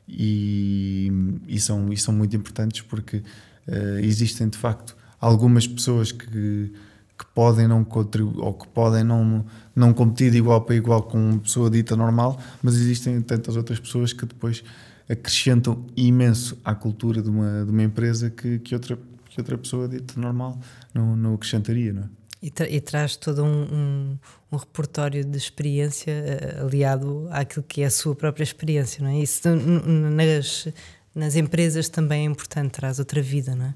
e, 0.06 1.10
e 1.48 1.58
são, 1.58 1.90
e 1.90 1.96
são 1.96 2.12
muito 2.12 2.36
importantes 2.36 2.82
porque 2.82 3.16
uh, 3.16 3.98
existem 4.02 4.50
de 4.50 4.58
facto 4.58 4.94
algumas 5.18 5.66
pessoas 5.66 6.12
que, 6.12 6.26
que 6.26 7.24
podem 7.34 7.66
não 7.66 7.82
contribuir 7.82 8.40
ou 8.40 8.52
que 8.52 8.68
podem 8.68 9.02
não, 9.02 9.46
não 9.74 9.94
competir 9.94 10.30
de 10.30 10.36
igual 10.36 10.60
para 10.60 10.76
igual 10.76 11.02
com 11.02 11.18
uma 11.18 11.38
pessoa 11.38 11.70
dita 11.70 11.96
normal, 11.96 12.38
mas 12.62 12.74
existem 12.74 13.18
tantas 13.22 13.56
outras 13.56 13.80
pessoas 13.80 14.12
que 14.12 14.26
depois 14.26 14.62
acrescentam 15.08 15.86
imenso 15.96 16.58
à 16.62 16.74
cultura 16.74 17.22
de 17.22 17.30
uma, 17.30 17.64
de 17.64 17.70
uma 17.70 17.82
empresa 17.82 18.28
que, 18.28 18.58
que 18.58 18.74
outra 18.74 18.98
que 19.38 19.40
outra 19.40 19.56
pessoa 19.56 19.88
dito 19.88 20.18
normal 20.18 20.58
não, 20.92 21.16
não 21.16 21.34
acrescentaria, 21.34 21.92
não 21.92 22.02
é? 22.02 22.08
E, 22.40 22.50
tra 22.50 22.68
e 22.68 22.80
traz 22.80 23.16
todo 23.16 23.42
um, 23.42 23.62
um, 23.62 24.18
um, 24.52 24.56
repertório 24.56 25.24
de 25.24 25.36
experiência 25.36 26.12
uh, 26.12 26.66
aliado 26.66 27.26
àquilo 27.32 27.64
que 27.66 27.82
é 27.82 27.86
a 27.86 27.90
sua 27.90 28.14
própria 28.14 28.44
experiência, 28.44 29.02
não 29.02 29.10
é? 29.10 29.18
Isso 29.18 29.48
nas, 29.48 30.68
nas 31.14 31.34
empresas 31.34 31.88
também 31.88 32.22
é 32.22 32.30
importante, 32.30 32.72
traz 32.72 33.00
outra 33.00 33.20
vida, 33.20 33.56
não 33.56 33.66
é? 33.66 33.74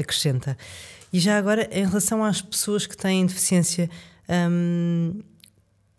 acrescenta. 0.00 0.56
E 1.12 1.18
já 1.18 1.36
agora, 1.36 1.68
em 1.70 1.86
relação 1.86 2.24
às 2.24 2.40
pessoas 2.40 2.86
que 2.86 2.96
têm 2.96 3.26
deficiência, 3.26 3.90
hum, 4.50 5.20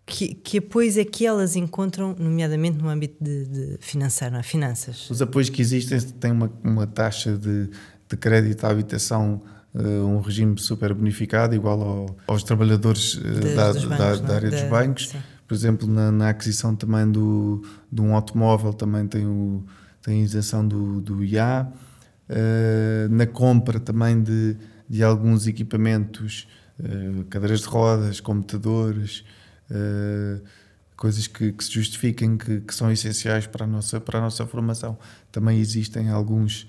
que, 0.05 0.33
que, 0.33 0.57
apoios 0.57 0.97
é 0.97 1.05
que 1.05 1.25
elas 1.25 1.55
encontram, 1.55 2.15
nomeadamente 2.17 2.77
no 2.77 2.89
âmbito 2.89 3.23
de, 3.23 3.45
de 3.45 3.77
financeiro, 3.79 4.35
é? 4.35 4.41
finanças? 4.41 5.09
Os 5.09 5.21
apoios 5.21 5.49
que 5.49 5.61
existem 5.61 5.99
têm 5.99 6.31
uma, 6.31 6.51
uma 6.63 6.87
taxa 6.87 7.37
de, 7.37 7.69
de 8.09 8.17
crédito 8.17 8.65
à 8.65 8.69
habitação 8.69 9.41
uh, 9.73 10.05
um 10.05 10.19
regime 10.19 10.57
super 10.57 10.93
bonificado, 10.93 11.53
igual 11.55 11.81
ao, 11.81 12.17
aos 12.27 12.43
trabalhadores 12.43 13.15
uh, 13.15 13.55
da, 13.55 13.73
bancos, 13.73 13.89
da, 13.89 14.15
da, 14.15 14.35
área 14.35 14.49
dos 14.49 14.63
bancos. 14.63 15.09
Sim. 15.09 15.19
Por 15.47 15.53
exemplo, 15.53 15.87
na, 15.87 16.11
na, 16.11 16.29
aquisição 16.29 16.75
também 16.75 17.09
do, 17.09 17.63
de 17.91 18.01
um 18.01 18.13
automóvel 18.13 18.73
também 18.73 19.07
tem, 19.07 19.25
o, 19.25 19.63
tem 20.01 20.21
a 20.21 20.23
isenção 20.23 20.67
do, 20.67 21.01
do 21.01 21.23
IA. 21.23 21.67
Uh, 21.67 21.89
eh, 22.31 23.07
na 23.09 23.25
compra 23.25 23.79
também 23.79 24.21
de, 24.21 24.55
de 24.87 25.03
alguns 25.03 25.47
equipamentos, 25.47 26.47
cadeiras 27.27 27.61
de 27.61 27.67
rodas, 27.67 28.19
computadores, 28.19 29.25
coisas 30.95 31.25
que, 31.25 31.51
que, 31.51 31.63
se 31.63 31.71
justifiquem 31.71 32.37
que, 32.37 32.61
que, 32.61 32.73
são 32.73 32.91
essenciais 32.91 33.47
para 33.47 33.65
a 33.65 33.67
nossa, 33.67 33.99
para 33.99 34.19
a 34.19 34.21
nossa 34.21 34.45
formação. 34.45 34.95
Também 35.31 35.59
existem 35.59 36.09
alguns 36.09 36.67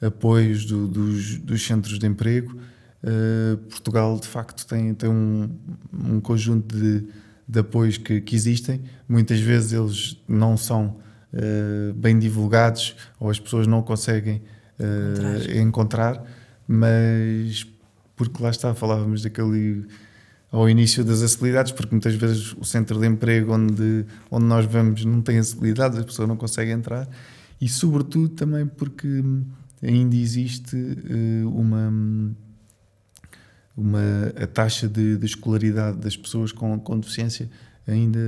apoios 0.00 0.64
do, 0.64 0.88
dos, 0.88 1.38
dos, 1.38 1.66
centros 1.66 1.98
de 1.98 2.06
emprego. 2.06 2.56
Uh, 3.02 3.56
Portugal, 3.68 4.18
de 4.18 4.26
facto, 4.26 4.66
tem, 4.66 4.94
tem 4.94 5.08
um, 5.08 5.50
um 5.92 6.20
conjunto 6.20 6.76
de, 6.76 7.06
de 7.46 7.58
apoios 7.58 7.98
que, 7.98 8.20
que, 8.20 8.34
existem. 8.34 8.80
Muitas 9.08 9.40
vezes 9.40 9.72
eles 9.72 10.22
não 10.28 10.56
são 10.56 10.96
uh, 11.32 11.94
bem 11.94 12.18
divulgados 12.18 12.96
ou 13.18 13.30
as 13.30 13.38
pessoas 13.38 13.66
não 13.66 13.82
conseguem 13.82 14.42
uh, 14.78 15.58
encontrar, 15.58 16.22
mas 16.66 17.66
porque 18.16 18.42
lá 18.42 18.50
está, 18.50 18.74
falávamos 18.74 19.22
daquele 19.22 19.86
ao 20.52 20.68
início 20.68 21.04
das 21.04 21.22
acessibilidades, 21.22 21.72
porque 21.72 21.94
muitas 21.94 22.14
vezes 22.14 22.52
o 22.54 22.64
centro 22.64 22.98
de 22.98 23.06
emprego 23.06 23.54
onde, 23.54 24.04
onde 24.30 24.44
nós 24.46 24.66
vamos 24.66 25.04
não 25.04 25.22
tem 25.22 25.38
acessibilidades, 25.38 25.98
as 25.98 26.04
pessoas 26.04 26.28
não 26.28 26.36
conseguem 26.36 26.74
entrar, 26.74 27.08
e 27.60 27.68
sobretudo 27.68 28.30
também 28.30 28.66
porque 28.66 29.22
ainda 29.82 30.16
existe 30.16 30.76
uh, 30.76 31.48
uma, 31.48 31.92
uma 33.76 34.32
a 34.36 34.46
taxa 34.46 34.88
de, 34.88 35.16
de, 35.16 35.26
escolaridade 35.26 35.98
das 35.98 36.16
pessoas 36.16 36.52
com, 36.52 36.78
com 36.78 36.98
deficiência 36.98 37.50
ainda 37.86 38.18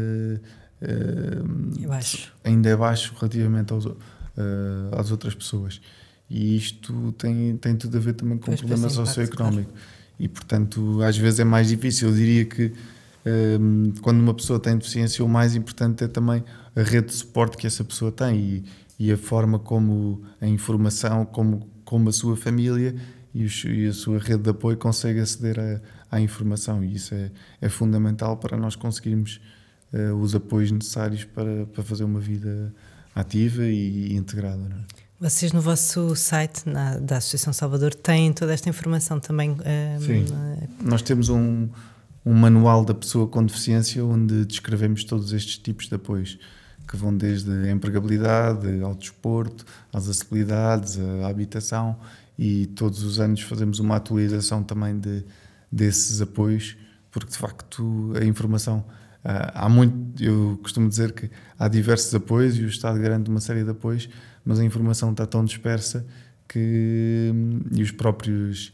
uh, 0.81 1.83
é 1.83 1.87
baixo. 1.87 2.33
ainda 2.43 2.69
é 2.69 2.77
baixo 2.77 3.15
relativamente 3.19 3.73
aos, 3.73 3.85
uh, 3.85 3.99
às 4.97 5.11
outras 5.11 5.35
pessoas 5.35 5.81
e 6.29 6.57
isto 6.57 7.13
tem, 7.13 7.57
tem 7.59 7.77
tudo 7.77 7.97
a 7.99 8.01
ver 8.01 8.15
também 8.15 8.39
com 8.39 8.53
o 8.53 8.57
problema 8.57 8.89
socioeconómico 8.89 9.71
claro. 9.71 9.87
e 10.19 10.29
portanto 10.29 11.03
às 11.03 11.17
vezes 11.17 11.41
é 11.41 11.45
mais 11.45 11.69
difícil 11.69 12.09
eu 12.09 12.15
diria 12.15 12.45
que 12.47 12.73
um, 13.61 13.93
quando 14.01 14.21
uma 14.21 14.35
pessoa 14.35 14.59
tem 14.59 14.77
deficiência 14.77 15.25
o 15.25 15.29
mais 15.29 15.55
importante 15.55 16.03
é 16.03 16.09
também 16.09 16.43
a 16.75 16.83
rede 16.83 17.09
de 17.09 17.13
suporte 17.15 17.57
que 17.57 17.67
essa 17.67 17.85
pessoa 17.85 18.11
tem 18.11 18.37
e, 18.37 18.65
e 18.99 19.13
a 19.13 19.17
forma 19.17 19.59
como 19.59 20.23
a 20.41 20.47
informação, 20.47 21.25
como, 21.25 21.69
como 21.85 22.09
a 22.09 22.13
sua 22.13 22.37
família 22.37 22.95
e, 23.35 23.45
os, 23.45 23.65
e 23.65 23.87
a 23.87 23.93
sua 23.93 24.19
rede 24.19 24.43
de 24.43 24.51
apoio 24.51 24.77
consegue 24.77 25.21
aceder 25.21 25.59
à, 25.59 26.17
à 26.17 26.21
informação. 26.21 26.85
E 26.85 26.95
isso 26.95 27.15
é, 27.15 27.31
é, 27.61 27.69
fundamental 27.69 28.37
para 28.37 28.57
nós 28.57 28.77
conseguirmos 28.77 29.41
uh, 29.93 30.15
os 30.17 30.35
apoios 30.35 30.71
necessários 30.71 31.25
para, 31.25 31.67
para 31.67 31.83
fazer 31.83 32.05
uma 32.05 32.21
vida 32.21 32.73
ativa 33.15 33.65
e, 33.65 34.13
e 34.13 34.15
integrada. 34.15 34.63
É? 34.63 35.03
Vocês 35.19 35.53
no 35.53 35.61
vosso 35.61 36.17
site 36.17 36.69
na, 36.69 36.99
da 36.99 37.19
Associação 37.19 37.53
Salvador 37.53 37.95
têm 37.95 38.33
toda 38.33 38.53
esta 38.53 38.69
informação 38.69 39.21
também? 39.21 39.53
Uh, 39.53 40.01
Sim, 40.01 40.25
nós 40.81 41.01
temos 41.01 41.29
um, 41.29 41.69
um 42.27 42.35
manual 42.35 42.85
da 42.85 42.93
pessoa 42.93 43.29
com 43.29 43.45
deficiência 43.45 44.05
onde 44.05 44.45
descrevemos 44.45 45.05
todos 45.05 45.33
estes 45.33 45.59
tipos 45.59 45.89
de 45.89 45.95
apoios 45.95 46.39
que 46.93 46.97
vão 46.99 47.17
desde 47.17 47.51
a 47.51 47.71
empregabilidade 47.71 48.83
ao 48.83 48.95
desporto, 48.95 49.65
às 49.91 50.07
acessibilidades, 50.11 50.99
à 51.25 51.29
habitação 51.29 51.99
e 52.39 52.67
todos 52.67 53.03
os 53.03 53.19
anos 53.19 53.41
fazemos 53.41 53.79
uma 53.79 53.97
atualização 53.97 54.63
também 54.63 54.99
de, 54.99 55.25
desses 55.71 56.21
apoios, 56.21 56.77
porque 57.11 57.31
de 57.31 57.39
facto 57.39 58.13
a 58.15 58.23
informação 58.23 58.85
há 59.25 59.71
muito, 59.71 60.23
eu 60.23 60.59
costumo 60.63 60.87
dizer 60.87 61.13
que 61.13 61.31
há 61.59 61.67
diversos 61.67 62.15
apoios 62.15 62.59
e 62.59 62.63
o 62.63 62.67
Estado 62.67 63.01
garante 63.01 63.31
uma 63.31 63.41
série 63.41 63.65
de 63.65 63.71
apoios, 63.71 64.11
mas 64.45 64.61
a 64.61 64.65
informação 64.65 65.13
está 65.13 65.25
tão 65.25 65.47
dispersa 65.47 66.07
que 66.47 67.33
e 67.75 67.83
os 67.83 67.91
próprios 67.91 68.71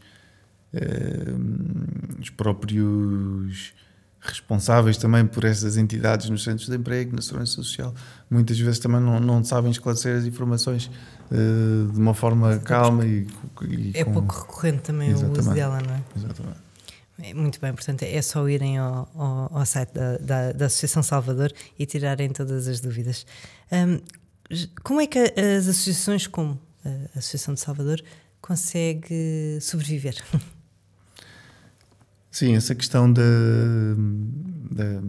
eh, 0.73 1.35
os 2.19 2.29
próprios 2.31 3.73
responsáveis 4.21 4.97
também 4.97 5.25
por 5.25 5.45
essas 5.45 5.77
entidades 5.77 6.29
nos 6.29 6.43
centros 6.43 6.67
de 6.67 6.75
emprego, 6.75 7.15
na 7.15 7.21
segurança 7.21 7.53
social, 7.53 7.93
muitas 8.29 8.59
vezes 8.59 8.79
também 8.79 8.99
não, 8.99 9.19
não 9.19 9.43
sabem 9.43 9.71
esclarecer 9.71 10.17
as 10.17 10.25
informações 10.25 10.91
uh, 11.31 11.91
de 11.91 11.99
uma 11.99 12.13
forma 12.13 12.59
calma 12.59 13.05
e, 13.05 13.27
e 13.67 13.91
É 13.93 14.03
com... 14.03 14.13
pouco 14.13 14.41
recorrente 14.41 14.83
também 14.83 15.09
Exatamente. 15.09 15.37
o 15.37 15.41
uso 15.41 15.53
dela, 15.53 15.81
não 15.81 15.95
é? 15.95 16.03
Exatamente. 16.15 16.59
É 17.21 17.33
muito 17.33 17.59
bem, 17.59 17.73
portanto 17.73 18.03
é 18.03 18.21
só 18.21 18.47
irem 18.47 18.77
ao, 18.77 19.09
ao, 19.13 19.57
ao 19.57 19.65
site 19.65 19.93
da, 19.93 20.17
da, 20.17 20.51
da, 20.53 20.65
Associação 20.67 21.03
Salvador 21.03 21.51
e 21.77 21.85
tirarem 21.85 22.29
todas 22.29 22.67
as 22.67 22.79
dúvidas. 22.79 23.25
Um, 23.71 23.99
como 24.83 25.01
é 25.01 25.07
que 25.07 25.19
as 25.19 25.67
associações 25.67 26.27
como 26.27 26.59
a 26.85 27.19
Associação 27.19 27.53
de 27.53 27.59
Salvador 27.59 28.01
consegue 28.41 29.59
sobreviver? 29.61 30.15
Sim, 32.31 32.55
essa 32.55 32.75
questão 32.75 33.11
da, 33.11 33.21
da, 34.71 35.01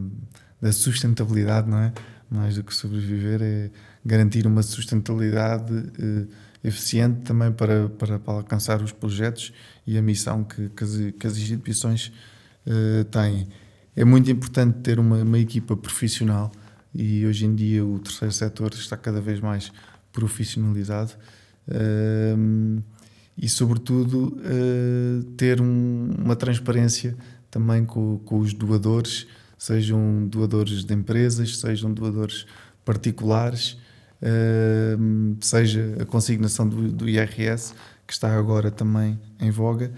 da, 0.61 0.73
sustentabilidade, 0.73 1.69
não 1.69 1.79
é? 1.79 1.93
Mais 2.31 2.55
do 2.55 2.65
que 2.65 2.75
sobreviver, 2.75 3.43
é 3.43 3.71
garantir 4.05 4.47
uma 4.47 4.63
sustentabilidade 4.63 5.93
eh, 5.99 6.27
eficiente 6.65 7.23
também 7.23 7.53
para, 7.53 7.89
para, 7.91 8.19
para, 8.19 8.35
alcançar 8.35 8.81
os 8.81 8.93
projetos 8.93 9.53
e 9.87 9.99
a 9.99 10.03
missão 10.03 10.45
que, 10.45 10.69
que, 10.71 10.85
as, 10.85 10.97
que 11.19 11.27
as, 11.27 11.37
instituições 11.37 12.13
eh, 12.67 13.05
têm. 13.05 13.49
É 13.95 14.05
muito 14.05 14.31
importante 14.31 14.79
ter 14.79 14.99
uma, 14.99 15.17
uma 15.23 15.39
equipa 15.39 15.77
profissional 15.77 16.51
e 16.95 17.27
hoje 17.27 17.47
em 17.47 17.55
dia 17.55 17.85
o 17.85 17.99
terceiro 17.99 18.33
setor 18.33 18.73
está 18.75 18.97
cada 18.97 19.21
vez 19.21 19.41
mais 19.41 19.73
profissionalizado. 20.13 21.13
Uh, 21.69 22.83
e, 23.41 23.49
sobretudo, 23.49 24.37
uh, 24.37 25.25
ter 25.37 25.63
um, 25.63 26.11
uma 26.19 26.37
transparência 26.37 27.17
também 27.51 27.87
com, 27.87 28.19
com, 28.19 28.39
os 28.39 28.53
doadores, 28.53 29.27
sejam 29.57 30.27
doadores 30.29 30.85
de 30.85 30.93
empresas, 30.93 31.59
sejam 31.59 31.91
doadores 31.91 32.45
particulares, 32.85 33.79
uh, 34.21 35.37
seja 35.41 35.97
a 36.01 36.05
consignação 36.05 36.69
do, 36.69 36.93
do, 36.93 37.09
IRS, 37.09 37.73
que 38.07 38.13
está 38.13 38.37
agora 38.37 38.71
também 38.71 39.19
em 39.41 39.51
voga, 39.51 39.91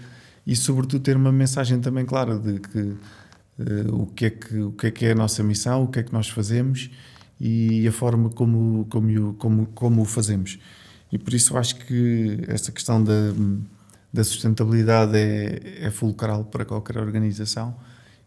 e, 0.47 0.55
sobretudo, 0.55 1.03
ter 1.03 1.17
uma 1.17 1.31
mensagem 1.31 1.81
também 1.81 2.05
clara 2.05 2.39
de 2.39 2.59
que, 2.61 2.79
uh, 2.79 3.93
o, 3.93 4.07
que 4.07 4.25
é 4.25 4.29
que, 4.29 4.57
o 4.57 4.71
que 4.71 4.87
é 4.87 4.91
que 4.91 5.05
é 5.05 5.11
a 5.11 5.15
nossa 5.15 5.43
missão, 5.43 5.83
o 5.83 5.87
que 5.89 5.99
é 5.99 6.03
que 6.03 6.13
nós 6.13 6.29
fazemos 6.29 6.89
e 7.41 7.85
a 7.85 7.91
forma 7.91 8.29
como, 8.29 8.85
como, 8.89 9.33
como, 9.33 9.65
como 9.67 10.01
o 10.01 10.05
fazemos. 10.05 10.57
E 11.13 11.17
por 11.19 11.31
isso 11.31 11.55
acho 11.55 11.75
que 11.75 12.39
esta 12.47 12.71
questão 12.71 13.03
da, 13.03 13.31
da 14.11 14.23
sustentabilidade 14.23 15.15
é, 15.15 15.85
é 15.85 15.91
fulcral 15.91 16.43
para 16.43 16.65
qualquer 16.65 16.97
organização 16.97 17.75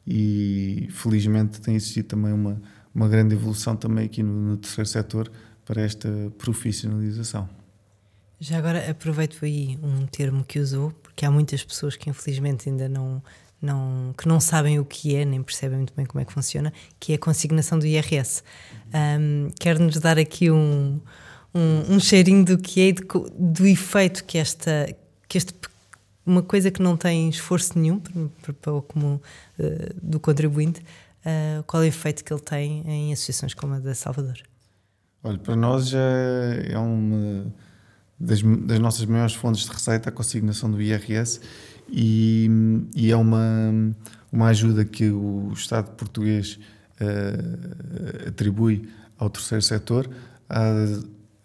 e 0.07 0.87
felizmente 0.93 1.61
tem 1.61 1.75
existido 1.75 2.07
também 2.07 2.33
uma, 2.33 2.63
uma 2.95 3.09
grande 3.09 3.35
evolução 3.35 3.75
também 3.75 4.07
aqui 4.07 4.23
no, 4.23 4.33
no 4.33 4.57
terceiro 4.57 4.89
setor 4.89 5.33
para 5.65 5.83
esta 5.83 6.09
profissionalização. 6.39 7.49
Já 8.39 8.57
agora 8.57 8.89
aproveito 8.89 9.45
aí 9.45 9.77
um 9.83 10.07
termo 10.07 10.45
que 10.45 10.61
usou, 10.61 10.93
porque 11.03 11.27
há 11.27 11.31
muitas 11.31 11.65
pessoas 11.65 11.97
que 11.97 12.09
infelizmente 12.09 12.69
ainda 12.69 12.89
não, 12.89 13.21
não, 13.61 14.15
que 14.17 14.29
não 14.29 14.39
sabem 14.39 14.79
o 14.79 14.85
que 14.85 15.17
é, 15.17 15.25
nem 15.25 15.43
percebem 15.43 15.79
muito 15.79 15.93
bem 15.93 16.07
como 16.07 16.21
é 16.21 16.25
que 16.25 16.33
funciona, 16.33 16.73
que 17.01 17.11
é 17.11 17.17
a 17.17 17.19
consignação 17.19 17.81
do 17.81 17.85
IRS. 17.85 18.45
Um, 18.95 19.49
Quer-nos 19.59 19.99
dar 19.99 20.21
aqui 20.21 20.53
um, 20.53 21.01
um, 21.57 21.95
um 21.95 22.01
cheirinho 22.01 22.45
do 22.45 22.59
que 22.59 22.89
é 22.89 22.93
do, 22.93 23.31
do 23.31 23.67
efeito 23.67 24.25
que 24.25 24.37
esta 24.37 24.95
que 25.27 25.39
este 25.39 25.55
uma 26.25 26.43
coisa 26.43 26.73
que 26.73 26.83
não 26.83 26.97
tem 26.97 27.29
esforço 27.29 27.79
nenhum 27.79 28.01
para, 28.61 28.73
o 28.73 28.83
comum 28.83 29.15
uh, 29.15 29.21
do 30.03 30.19
contribuinte, 30.19 30.81
uh, 30.81 31.63
qual 31.65 31.85
é 31.85 31.87
o 31.87 31.89
efeito 31.89 32.25
que 32.25 32.33
ele 32.33 32.43
tem 32.43 32.83
em 32.85 33.13
associações 33.13 33.55
como 33.55 33.75
a 33.75 33.79
da 33.79 33.95
Salvador? 33.95 34.37
Olha, 35.23 35.39
para 35.39 35.55
nós 35.55 35.89
já 35.89 36.01
é 36.01 36.77
uma 36.77 37.47
das, 38.19 38.43
das 38.43 38.79
nossas 38.81 39.05
maiores 39.07 39.35
fontes 39.35 39.65
de 39.65 39.71
receita 39.71 40.09
a 40.09 40.13
consignação 40.13 40.69
do 40.69 40.83
IRS 40.83 41.41
e, 41.89 42.51
e 42.95 43.13
é 43.13 43.17
uma, 43.17 43.95
uma 44.33 44.49
ajuda 44.49 44.85
que 44.85 45.09
o 45.09 45.53
Estado 45.53 45.91
português 45.93 46.59
uh, 47.01 48.29
atribui 48.29 48.89
ao 49.17 49.31
terceiro 49.31 49.63
setor. 49.63 50.11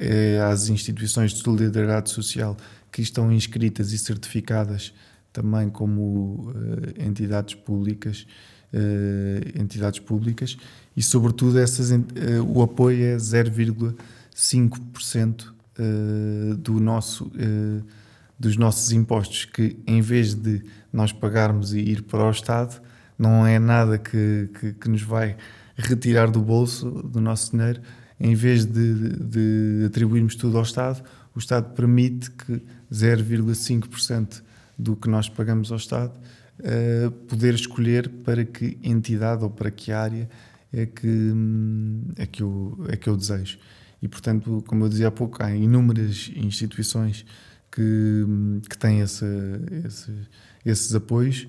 É 0.02 0.42
às 0.42 0.68
instituições 0.68 1.32
de 1.32 1.42
solidariedade 1.44 2.10
social 2.10 2.58
que 2.92 3.04
estão 3.04 3.32
inscritas 3.32 3.94
e 3.94 4.00
certificadas 4.00 4.92
também 5.32 5.70
como 5.70 6.50
uh, 6.50 6.54
entidades 7.00 7.56
públicas, 7.56 8.26
uh, 8.74 9.62
entidades 9.62 10.00
públicas 10.00 10.58
e 10.98 11.04
sobretudo 11.04 11.60
essas, 11.60 11.92
uh, 11.92 12.04
o 12.48 12.64
apoio 12.64 13.06
é 13.06 13.16
0,5% 13.16 15.54
do 16.60 16.80
nosso 16.80 17.32
dos 18.38 18.56
nossos 18.58 18.92
impostos 18.92 19.46
que 19.46 19.80
em 19.88 20.02
vez 20.02 20.36
de 20.36 20.62
nós 20.94 21.12
pagarmos 21.12 21.74
e 21.74 21.80
ir 21.80 22.04
para 22.04 22.24
o 22.24 22.30
Estado 22.30 22.80
não 23.18 23.48
é 23.48 23.58
nada 23.58 23.98
que, 23.98 24.50
que, 24.60 24.74
que 24.74 24.90
nos 24.90 25.02
vai 25.02 25.36
retirar 25.76 26.30
do 26.30 26.40
bolso 26.42 26.92
do 26.92 27.20
nosso 27.20 27.50
dinheiro 27.52 27.82
em 28.22 28.36
vez 28.36 28.66
de, 28.66 29.16
de 29.18 29.86
atribuirmos 29.88 30.36
tudo 30.36 30.58
ao 30.58 30.64
Estado 30.64 31.04
o 31.36 31.40
Estado 31.40 31.74
permite 31.74 32.30
que 32.32 32.62
0,5% 32.92 34.42
do 34.78 34.96
que 34.96 35.10
nós 35.10 35.30
pagamos 35.30 35.72
ao 35.72 35.78
Estado 35.78 36.14
uh, 36.60 37.12
poder 37.12 37.54
escolher 37.54 38.10
para 38.10 38.44
que 38.44 38.78
entidade 38.84 39.44
ou 39.44 39.50
para 39.50 39.72
que 39.72 39.92
área 39.92 40.30
é 40.74 40.86
que, 40.86 41.34
é 42.18 42.26
que, 42.26 42.44
eu, 42.44 42.86
é 42.88 42.96
que 42.96 43.10
eu 43.10 43.16
desejo. 43.16 43.60
E, 44.02 44.08
portanto, 44.08 44.64
como 44.68 44.86
eu 44.86 44.90
dizia 44.90 45.10
há 45.10 45.12
pouco, 45.12 45.44
há 45.44 45.54
inúmeras 45.54 46.32
instituições 46.36 47.26
que, 47.72 48.26
que 48.70 48.78
têm 48.78 49.02
esse, 49.02 49.26
esses 50.66 50.96
apoios. 50.96 51.48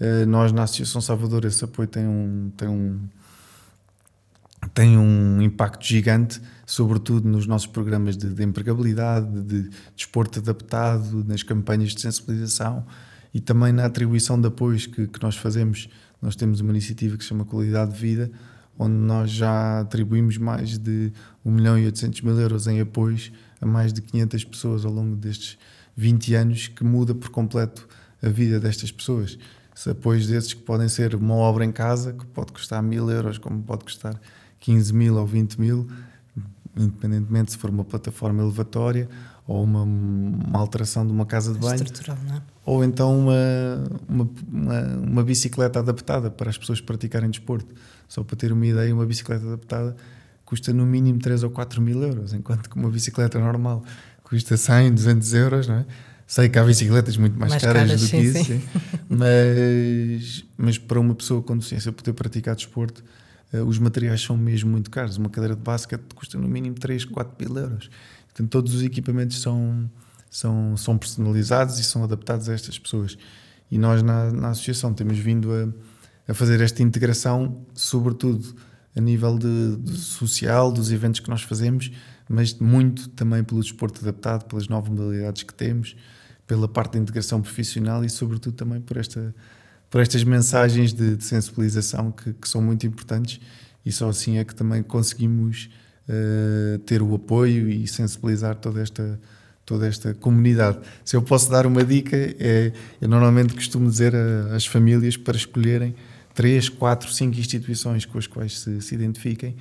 Uh, 0.00 0.26
nós, 0.26 0.52
na 0.52 0.64
Associação 0.64 1.00
Salvador, 1.00 1.44
esse 1.44 1.64
apoio 1.64 1.88
tem 1.88 2.06
um, 2.06 2.52
tem 2.56 2.68
um, 2.68 3.00
tem 4.74 4.98
um 4.98 5.40
impacto 5.40 5.86
gigante, 5.86 6.42
sobretudo 6.66 7.28
nos 7.28 7.46
nossos 7.46 7.68
programas 7.68 8.16
de, 8.16 8.28
de 8.28 8.42
empregabilidade, 8.42 9.42
de 9.42 9.70
desporto 9.94 10.40
adaptado, 10.40 11.24
nas 11.24 11.44
campanhas 11.44 11.94
de 11.94 12.00
sensibilização 12.00 12.84
e 13.32 13.40
também 13.40 13.72
na 13.72 13.86
atribuição 13.86 14.40
de 14.40 14.48
apoios 14.48 14.86
que, 14.86 15.06
que 15.06 15.22
nós 15.22 15.36
fazemos. 15.36 15.88
Nós 16.20 16.34
temos 16.34 16.60
uma 16.60 16.70
iniciativa 16.70 17.16
que 17.16 17.22
se 17.22 17.28
chama 17.28 17.44
Qualidade 17.44 17.92
de 17.92 17.98
Vida, 18.00 18.32
onde 18.76 18.96
nós 18.96 19.30
já 19.30 19.80
atribuímos 19.80 20.38
mais 20.38 20.76
de 20.76 21.12
1 21.44 21.50
milhão 21.52 21.78
e 21.78 21.86
800 21.86 22.20
mil 22.22 22.38
euros 22.40 22.66
em 22.66 22.80
apoios 22.80 23.30
a 23.60 23.66
mais 23.66 23.92
de 23.92 24.02
500 24.02 24.44
pessoas 24.44 24.84
ao 24.84 24.90
longo 24.90 25.14
destes 25.14 25.56
20 25.96 26.34
anos, 26.34 26.66
que 26.66 26.82
muda 26.82 27.14
por 27.14 27.28
completo 27.28 27.86
a 28.20 28.28
vida 28.28 28.58
destas 28.58 28.90
pessoas. 28.90 29.38
Se 29.72 29.90
apoios 29.90 30.26
desses 30.26 30.52
que 30.52 30.62
podem 30.62 30.88
ser 30.88 31.14
uma 31.14 31.34
obra 31.34 31.64
em 31.64 31.70
casa, 31.70 32.12
que 32.12 32.26
pode 32.26 32.52
custar 32.52 32.82
mil 32.82 33.08
euros, 33.08 33.38
como 33.38 33.62
pode 33.62 33.84
custar 33.84 34.20
15 34.64 34.94
mil 34.94 35.16
ou 35.16 35.26
20 35.26 35.60
mil, 35.60 35.86
independentemente 36.74 37.52
se 37.52 37.58
for 37.58 37.68
uma 37.68 37.84
plataforma 37.84 38.42
elevatória 38.42 39.08
ou 39.46 39.62
uma, 39.62 39.82
uma 39.82 40.58
alteração 40.58 41.06
de 41.06 41.12
uma 41.12 41.26
casa 41.26 41.52
de 41.52 41.58
banho. 41.58 41.82
É? 41.82 42.42
Ou 42.64 42.82
então 42.82 43.18
uma, 43.18 43.34
uma, 44.08 44.30
uma, 44.50 44.82
uma, 44.96 45.22
bicicleta 45.22 45.80
adaptada 45.80 46.30
para 46.30 46.48
as 46.48 46.56
pessoas 46.56 46.80
praticarem 46.80 47.28
desporto. 47.28 47.74
Só 48.08 48.24
para 48.24 48.36
ter 48.36 48.52
uma 48.52 48.66
ideia, 48.66 48.94
uma 48.94 49.04
bicicleta 49.04 49.44
adaptada 49.44 49.94
custa 50.46 50.72
no 50.72 50.86
mínimo 50.86 51.18
3 51.18 51.42
ou 51.42 51.50
4 51.50 51.82
mil 51.82 52.02
euros, 52.02 52.32
enquanto 52.32 52.70
que 52.70 52.76
uma 52.76 52.90
bicicleta 52.90 53.38
normal 53.38 53.84
custa 54.22 54.56
100, 54.56 54.94
200 54.94 55.34
euros, 55.34 55.68
não 55.68 55.76
é? 55.76 55.86
Sei 56.26 56.48
que 56.48 56.58
há 56.58 56.64
bicicletas 56.64 57.18
muito 57.18 57.38
mais, 57.38 57.52
mais 57.52 57.62
caras, 57.62 57.82
caras, 57.82 58.00
do 58.00 58.06
sim, 58.06 58.16
que 58.18 58.22
isso, 58.24 58.44
sim. 58.44 58.62
Mas, 59.10 60.44
mas 60.56 60.78
para 60.78 60.98
uma 60.98 61.14
pessoa 61.14 61.42
com 61.42 61.54
deficiência 61.54 61.92
poder 61.92 62.14
praticar 62.14 62.56
desporto, 62.56 63.04
os 63.62 63.78
materiais 63.78 64.22
são 64.22 64.36
mesmo 64.36 64.70
muito 64.70 64.90
caros. 64.90 65.16
Uma 65.16 65.28
cadeira 65.28 65.54
de 65.54 65.62
basquete 65.62 66.14
custa 66.14 66.38
no 66.38 66.48
mínimo 66.48 66.74
3, 66.76 67.04
4 67.04 67.34
mil 67.38 67.58
euros. 67.58 67.90
Portanto, 68.26 68.50
todos 68.50 68.74
os 68.74 68.82
equipamentos 68.82 69.40
são, 69.40 69.90
são, 70.30 70.76
são 70.76 70.98
personalizados 70.98 71.78
e 71.78 71.84
são 71.84 72.02
adaptados 72.02 72.48
a 72.48 72.54
estas 72.54 72.78
pessoas. 72.78 73.16
E 73.70 73.78
nós, 73.78 74.02
na, 74.02 74.32
na 74.32 74.50
associação, 74.50 74.92
temos 74.92 75.18
vindo 75.18 75.52
a, 75.52 76.32
a 76.32 76.34
fazer 76.34 76.60
esta 76.60 76.82
integração, 76.82 77.64
sobretudo 77.74 78.54
a 78.96 79.00
nível 79.00 79.38
de, 79.38 79.76
de 79.76 79.96
social, 79.98 80.70
dos 80.70 80.92
eventos 80.92 81.20
que 81.20 81.28
nós 81.28 81.42
fazemos, 81.42 81.90
mas 82.28 82.54
muito 82.54 83.08
também 83.10 83.42
pelo 83.42 83.60
desporto 83.60 84.00
adaptado, 84.00 84.44
pelas 84.46 84.68
novas 84.68 84.90
modalidades 84.90 85.42
que 85.42 85.52
temos, 85.52 85.96
pela 86.46 86.68
parte 86.68 86.92
da 86.92 86.98
integração 86.98 87.40
profissional 87.40 88.04
e, 88.04 88.10
sobretudo, 88.10 88.54
também 88.54 88.80
por, 88.80 88.96
esta, 88.96 89.34
por 89.94 90.00
estas 90.00 90.24
mensagens 90.24 90.92
de, 90.92 91.14
de 91.14 91.22
sensibilização 91.22 92.10
que, 92.10 92.32
que, 92.32 92.48
são 92.48 92.60
muito 92.60 92.84
importantes 92.84 93.40
e 93.86 93.92
só 93.92 94.08
assim 94.08 94.38
é 94.38 94.44
que 94.44 94.52
também 94.52 94.82
conseguimos 94.82 95.70
uh, 96.08 96.80
ter 96.80 97.00
o 97.00 97.14
apoio 97.14 97.70
e 97.70 97.86
sensibilizar 97.86 98.56
toda 98.56 98.82
esta 98.82 99.20
toda 99.64 99.86
esta 99.86 100.12
comunidade. 100.12 100.80
Se 101.04 101.14
eu 101.14 101.22
posso 101.22 101.48
dar 101.48 101.64
uma 101.64 101.84
dica, 101.84 102.16
é, 102.16 102.72
eu 103.00 103.08
normalmente 103.08 103.54
costumo 103.54 103.88
dizer 103.88 104.12
às 104.52 104.66
famílias 104.66 105.16
para 105.16 105.36
escolherem 105.36 105.94
três, 106.34 106.68
quatro, 106.68 107.08
cinco 107.12 107.38
instituições 107.38 108.04
com 108.04 108.18
as 108.18 108.26
quais 108.26 108.58
se, 108.58 108.82
se 108.82 108.96
identifiquem 108.96 109.54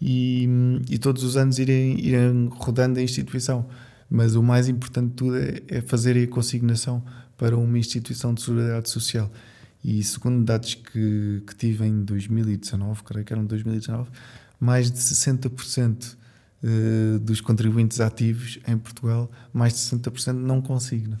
e, 0.00 0.48
e, 0.88 0.98
todos 0.98 1.24
os 1.24 1.36
anos 1.36 1.58
irem, 1.58 1.98
irem 1.98 2.48
rodando 2.52 3.00
a 3.00 3.02
instituição. 3.02 3.66
Mas 4.08 4.36
o 4.36 4.42
mais 4.42 4.68
importante 4.68 5.08
de 5.08 5.14
tudo 5.14 5.36
é, 5.36 5.60
é 5.66 5.80
fazer 5.80 6.16
a 6.16 6.26
consignação 6.28 7.02
para 7.36 7.56
uma 7.56 7.76
instituição 7.76 8.32
de 8.32 8.40
solidariedade 8.40 8.88
social. 8.88 9.28
E 9.82 10.02
segundo 10.04 10.44
dados 10.44 10.74
que, 10.74 11.42
que 11.46 11.54
tive 11.56 11.86
em 11.86 12.04
2019, 12.04 13.02
creio 13.02 13.24
que 13.24 13.32
eram 13.32 13.44
2019, 13.44 14.10
mais 14.58 14.90
de 14.90 14.98
60% 14.98 16.16
eh, 16.62 17.18
dos 17.18 17.40
contribuintes 17.40 18.00
ativos 18.00 18.58
em 18.68 18.76
Portugal, 18.76 19.30
mais 19.52 19.72
de 19.72 19.78
60% 19.78 20.32
não 20.34 20.60
consigna. 20.60 21.18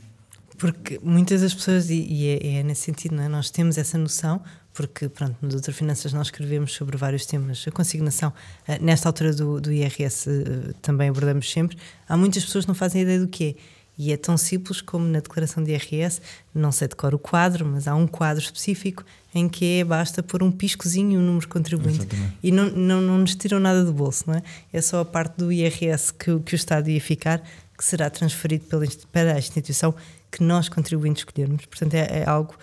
Porque 0.58 1.00
muitas 1.02 1.40
das 1.40 1.54
pessoas, 1.54 1.88
e, 1.88 2.26
é, 2.26 2.58
é, 2.58 2.62
nesse 2.62 2.82
sentido, 2.82 3.18
é? 3.18 3.26
nós 3.26 3.50
temos 3.50 3.78
essa 3.78 3.96
noção, 3.96 4.42
porque 4.74 5.08
pronto, 5.08 5.34
no 5.40 5.48
Doutor 5.48 5.72
Finanças 5.72 6.12
nós 6.12 6.26
escrevemos 6.26 6.72
sobre 6.74 6.98
vários 6.98 7.24
temas, 7.24 7.64
a 7.66 7.70
consignação, 7.70 8.30
eh, 8.68 8.78
nesta 8.78 9.08
altura 9.08 9.32
do, 9.32 9.58
do 9.58 9.72
IRS 9.72 10.28
eh, 10.28 10.74
também 10.82 11.08
abordamos 11.08 11.50
sempre, 11.50 11.78
há 12.06 12.14
muitas 12.14 12.44
pessoas 12.44 12.66
que 12.66 12.68
não 12.68 12.74
fazem 12.74 13.00
ideia 13.00 13.20
do 13.20 13.28
que 13.28 13.44
é. 13.44 13.79
E 14.02 14.14
é 14.14 14.16
tão 14.16 14.34
simples 14.38 14.80
como 14.80 15.06
na 15.06 15.20
declaração 15.20 15.62
de 15.62 15.72
IRS, 15.72 16.22
não 16.54 16.72
sei 16.72 16.88
decorar 16.88 17.14
o 17.14 17.18
quadro, 17.18 17.66
mas 17.66 17.86
há 17.86 17.94
um 17.94 18.06
quadro 18.06 18.42
específico 18.42 19.04
em 19.34 19.46
que 19.46 19.80
é, 19.80 19.84
basta 19.84 20.22
pôr 20.22 20.42
um 20.42 20.50
piscozinho 20.50 21.12
e 21.12 21.18
um 21.18 21.20
número 21.20 21.46
contribuinte. 21.46 22.06
Exatamente. 22.06 22.38
E 22.42 22.50
não, 22.50 22.70
não, 22.70 23.02
não 23.02 23.18
nos 23.18 23.34
tiram 23.34 23.60
nada 23.60 23.84
do 23.84 23.92
bolso, 23.92 24.24
não 24.26 24.36
é? 24.36 24.42
É 24.72 24.80
só 24.80 25.00
a 25.00 25.04
parte 25.04 25.36
do 25.36 25.52
IRS 25.52 26.14
que, 26.14 26.40
que 26.40 26.54
o 26.54 26.56
Estado 26.56 26.88
ia 26.88 26.98
ficar, 26.98 27.42
que 27.76 27.84
será 27.84 28.08
transferido 28.08 28.64
pela, 28.64 28.86
para 29.12 29.34
a 29.34 29.38
instituição 29.38 29.94
que 30.30 30.42
nós 30.42 30.70
contribuintes 30.70 31.20
escolhermos. 31.20 31.66
Portanto, 31.66 31.92
é, 31.92 32.20
é 32.20 32.24
algo 32.26 32.54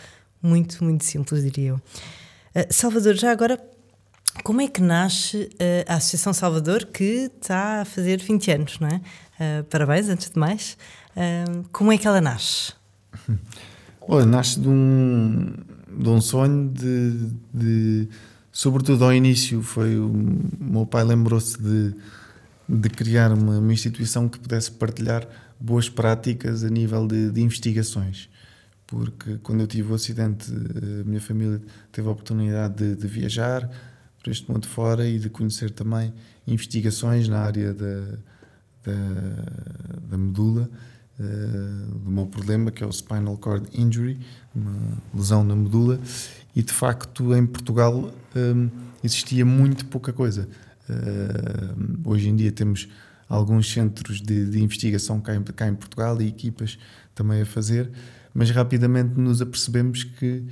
muito, 0.41 0.84
muito 0.84 1.06
simples, 1.06 1.43
diria 1.43 1.69
eu. 1.69 1.76
Uh, 1.76 2.65
Salvador, 2.71 3.13
já 3.13 3.32
agora, 3.32 3.63
como 4.43 4.60
é 4.60 4.67
que 4.67 4.82
nasce 4.82 5.52
uh, 5.54 5.86
a 5.88 5.97
Associação 5.97 6.34
Salvador, 6.34 6.84
que 6.86 7.30
está 7.39 7.82
a 7.82 7.86
fazer 7.86 8.17
20 8.19 8.52
anos, 8.52 8.80
não 8.80 8.88
é? 8.88 9.02
Uh, 9.39 9.63
parabéns, 9.65 10.10
antes 10.10 10.32
de 10.32 10.39
mais. 10.39 10.76
Como 11.71 11.91
é 11.91 11.97
que 11.97 12.08
ela 12.08 12.21
nasce? 12.21 12.73
Olha, 14.01 14.25
nasce 14.25 14.60
de 14.60 14.67
um, 14.67 15.53
de 15.97 16.10
um 16.10 16.21
sonho 16.21 16.69
de, 16.69 17.30
de, 17.53 18.10
Sobretudo 18.51 19.03
ao 19.03 19.13
início, 19.13 19.62
foi 19.62 19.97
o, 19.97 20.08
o 20.08 20.63
meu 20.63 20.86
pai 20.86 21.03
lembrou-se 21.03 21.62
de, 21.62 21.93
de 22.67 22.89
criar 22.89 23.32
uma, 23.34 23.60
uma, 23.60 23.73
instituição 23.73 24.30
que 24.30 24.39
pudesse 24.39 24.71
partilhar 24.71 25.27
boas 25.60 25.89
práticas 25.89 26.63
a 26.63 26.69
nível 26.69 27.08
de, 27.08 27.32
de 27.32 27.41
investigações 27.41 28.30
porque 28.88 29.38
quando 29.43 29.60
eu 29.60 29.67
tive 29.67 29.91
o 29.91 29.95
acidente, 29.95 30.51
a 30.51 31.03
minha 31.03 31.19
família 31.19 31.62
teve 31.91 32.08
a 32.08 32.12
oportunidade 32.12 32.75
de, 32.75 32.95
de 32.95 33.08
viajar 33.08 33.69
para 34.23 34.32
este 34.32 34.49
mundo 34.49 34.65
fora 34.65 35.08
e 35.08 35.19
de 35.19 35.30
conhecer 35.30 35.71
também 35.71 36.13
investigações 36.47 37.27
na 37.27 37.39
área 37.39 37.73
da, 37.73 38.17
da, 38.84 38.93
da 40.10 40.17
medula, 40.17 40.69
uh, 41.19 41.99
do 41.99 42.12
meu 42.12 42.25
problema, 42.25 42.71
que 42.71 42.84
é 42.84 42.88
o 42.88 42.91
spinal 42.91 43.38
cord 43.38 43.67
injury, 43.73 44.19
uma 44.53 44.97
lesão 45.13 45.43
na 45.43 45.56
medula, 45.56 45.99
e 46.56 46.62
de 46.63 46.73
facto 46.73 47.36
em 47.36 47.45
Portugal 47.45 48.12
um, 48.36 48.65
eh, 48.65 48.69
existia 49.03 49.45
muito 49.45 49.86
pouca 49.86 50.12
coisa. 50.12 50.47
Uh, 50.89 52.10
hoje 52.10 52.30
em 52.30 52.36
dia 52.36 52.51
temos 52.51 52.88
alguns 53.30 53.71
centros 53.71 54.21
de, 54.21 54.49
de 54.49 54.62
investigação 54.62 55.19
cá 55.19 55.36
em, 55.36 55.43
cá 55.43 55.67
em 55.67 55.75
Portugal 55.75 56.19
e 56.21 56.27
equipas 56.27 56.80
também 57.13 57.41
a 57.41 57.45
fazer 57.45 57.91
mas 58.38 58.51
rapidamente 58.51 59.19
nos 59.19 59.41
apercebemos 59.41 60.03
que, 60.03 60.43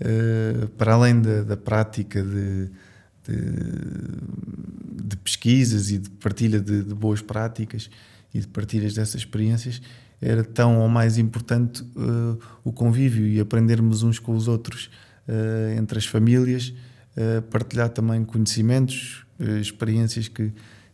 uh, 0.00 0.68
para 0.70 0.94
além 0.94 1.22
da, 1.22 1.44
da 1.44 1.56
prática 1.56 2.20
de, 2.20 2.68
de, 3.28 5.04
de, 5.04 5.16
pesquisas 5.18 5.92
e 5.92 5.98
de 5.98 6.10
partilha 6.10 6.60
de, 6.60 6.82
de, 6.82 6.92
boas 6.92 7.22
práticas 7.22 7.88
e 8.34 8.40
de 8.40 8.48
partilhas 8.48 8.94
dessas 8.94 9.20
experiências, 9.20 9.80
era 10.20 10.42
tão 10.42 10.80
ou 10.80 10.88
mais 10.88 11.18
importante 11.18 11.82
uh, 11.82 12.38
o 12.64 12.72
convívio 12.72 13.26
e 13.26 13.38
aprendermos 13.40 14.02
uns 14.02 14.18
com 14.18 14.34
os 14.34 14.48
outros 14.48 14.90
uh, 15.28 15.78
entre 15.78 15.98
as 15.98 16.06
famílias, 16.06 16.72
partilhar 17.50 17.88
também 17.88 18.24
conhecimentos, 18.24 19.26
experiências 19.60 20.28
que, 20.28 20.52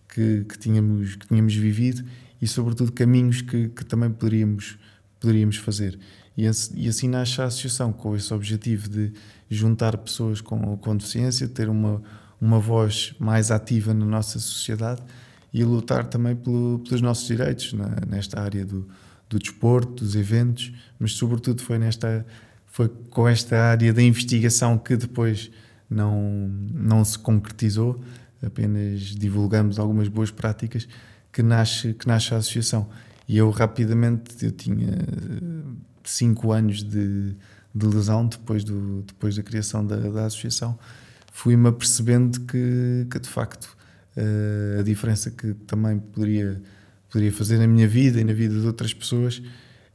que, 0.08 0.46
que, 0.48 0.58
tínhamos, 0.58 1.16
que 1.16 1.26
tínhamos 1.26 1.54
vivido 1.54 2.02
e, 2.40 2.46
sobretudo, 2.46 2.92
caminhos 2.92 3.42
que, 3.42 3.68
que 3.68 3.84
também 3.84 4.10
poderíamos, 4.10 4.78
poderíamos 5.20 5.58
fazer. 5.58 5.98
E, 6.34 6.44
e 6.74 6.88
assim 6.88 7.08
nasce 7.08 7.42
a 7.42 7.44
associação, 7.44 7.92
com 7.92 8.16
esse 8.16 8.32
objetivo 8.32 8.88
de 8.88 9.12
juntar 9.50 9.98
pessoas 9.98 10.40
com, 10.40 10.78
com 10.78 10.96
deficiência, 10.96 11.46
ter 11.46 11.68
uma, 11.68 12.02
uma 12.40 12.58
voz 12.58 13.14
mais 13.18 13.50
ativa 13.50 13.94
na 13.94 14.04
nossa 14.04 14.38
sociedade 14.38 15.02
e 15.52 15.62
lutar 15.62 16.06
também 16.06 16.34
pelo, 16.34 16.80
pelos 16.80 17.00
nossos 17.00 17.26
direitos 17.26 17.72
na, 17.72 17.96
nesta 18.08 18.40
área 18.40 18.64
do, 18.64 18.88
do 19.34 19.38
desporto, 19.40 20.04
dos 20.04 20.14
eventos, 20.14 20.72
mas 20.98 21.12
sobretudo 21.12 21.60
foi 21.60 21.76
nesta 21.76 22.24
foi 22.66 22.88
com 23.10 23.28
esta 23.28 23.56
área 23.56 23.92
da 23.92 24.02
investigação 24.02 24.78
que 24.78 24.96
depois 24.96 25.50
não 25.90 26.48
não 26.72 27.04
se 27.04 27.18
concretizou, 27.18 28.00
apenas 28.40 29.00
divulgamos 29.00 29.78
algumas 29.78 30.06
boas 30.06 30.30
práticas 30.30 30.86
que 31.32 31.42
nasce 31.42 31.94
que 31.94 32.06
nasce 32.06 32.32
a 32.32 32.36
associação. 32.36 32.88
E 33.28 33.36
eu 33.36 33.50
rapidamente 33.50 34.44
eu 34.44 34.52
tinha 34.52 34.98
cinco 36.04 36.52
anos 36.52 36.84
de, 36.84 37.34
de 37.74 37.86
lesão 37.86 38.26
depois 38.26 38.62
do 38.62 39.02
depois 39.02 39.34
da 39.34 39.42
criação 39.42 39.84
da, 39.84 39.96
da 39.96 40.26
associação, 40.26 40.78
fui-me 41.32 41.68
apercebendo 41.68 42.40
que, 42.42 43.06
que 43.10 43.18
de 43.18 43.28
facto 43.28 43.76
uh, 44.16 44.78
a 44.78 44.82
diferença 44.82 45.30
que 45.30 45.54
também 45.66 45.98
poderia, 45.98 46.62
poderia 47.14 47.32
fazer 47.32 47.58
na 47.58 47.66
minha 47.68 47.86
vida 47.86 48.20
e 48.20 48.24
na 48.24 48.32
vida 48.32 48.58
de 48.58 48.66
outras 48.66 48.92
pessoas 48.92 49.40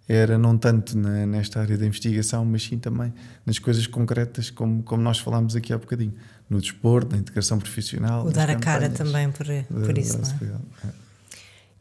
era 0.08 0.38
não 0.38 0.58
tanto 0.58 0.98
na, 0.98 1.26
nesta 1.26 1.60
área 1.60 1.78
da 1.78 1.86
investigação, 1.86 2.46
mas 2.46 2.64
sim 2.64 2.80
também 2.80 3.14
nas 3.46 3.60
coisas 3.60 3.86
concretas, 3.86 4.50
como, 4.50 4.82
como 4.84 5.04
nós 5.04 5.20
falámos 5.20 5.54
aqui 5.54 5.74
há 5.74 5.78
bocadinho, 5.78 6.14
no 6.50 6.62
desporto, 6.62 7.12
na 7.12 7.22
integração 7.22 7.60
profissional. 7.60 8.26
O 8.26 8.32
dar 8.32 8.50
a 8.50 8.56
cara 8.56 8.90
também 8.90 9.30
por, 9.32 9.46
por 9.68 9.98
isso, 9.98 10.18
não 10.18 10.48
é? 10.48 10.88
é. 10.88 10.92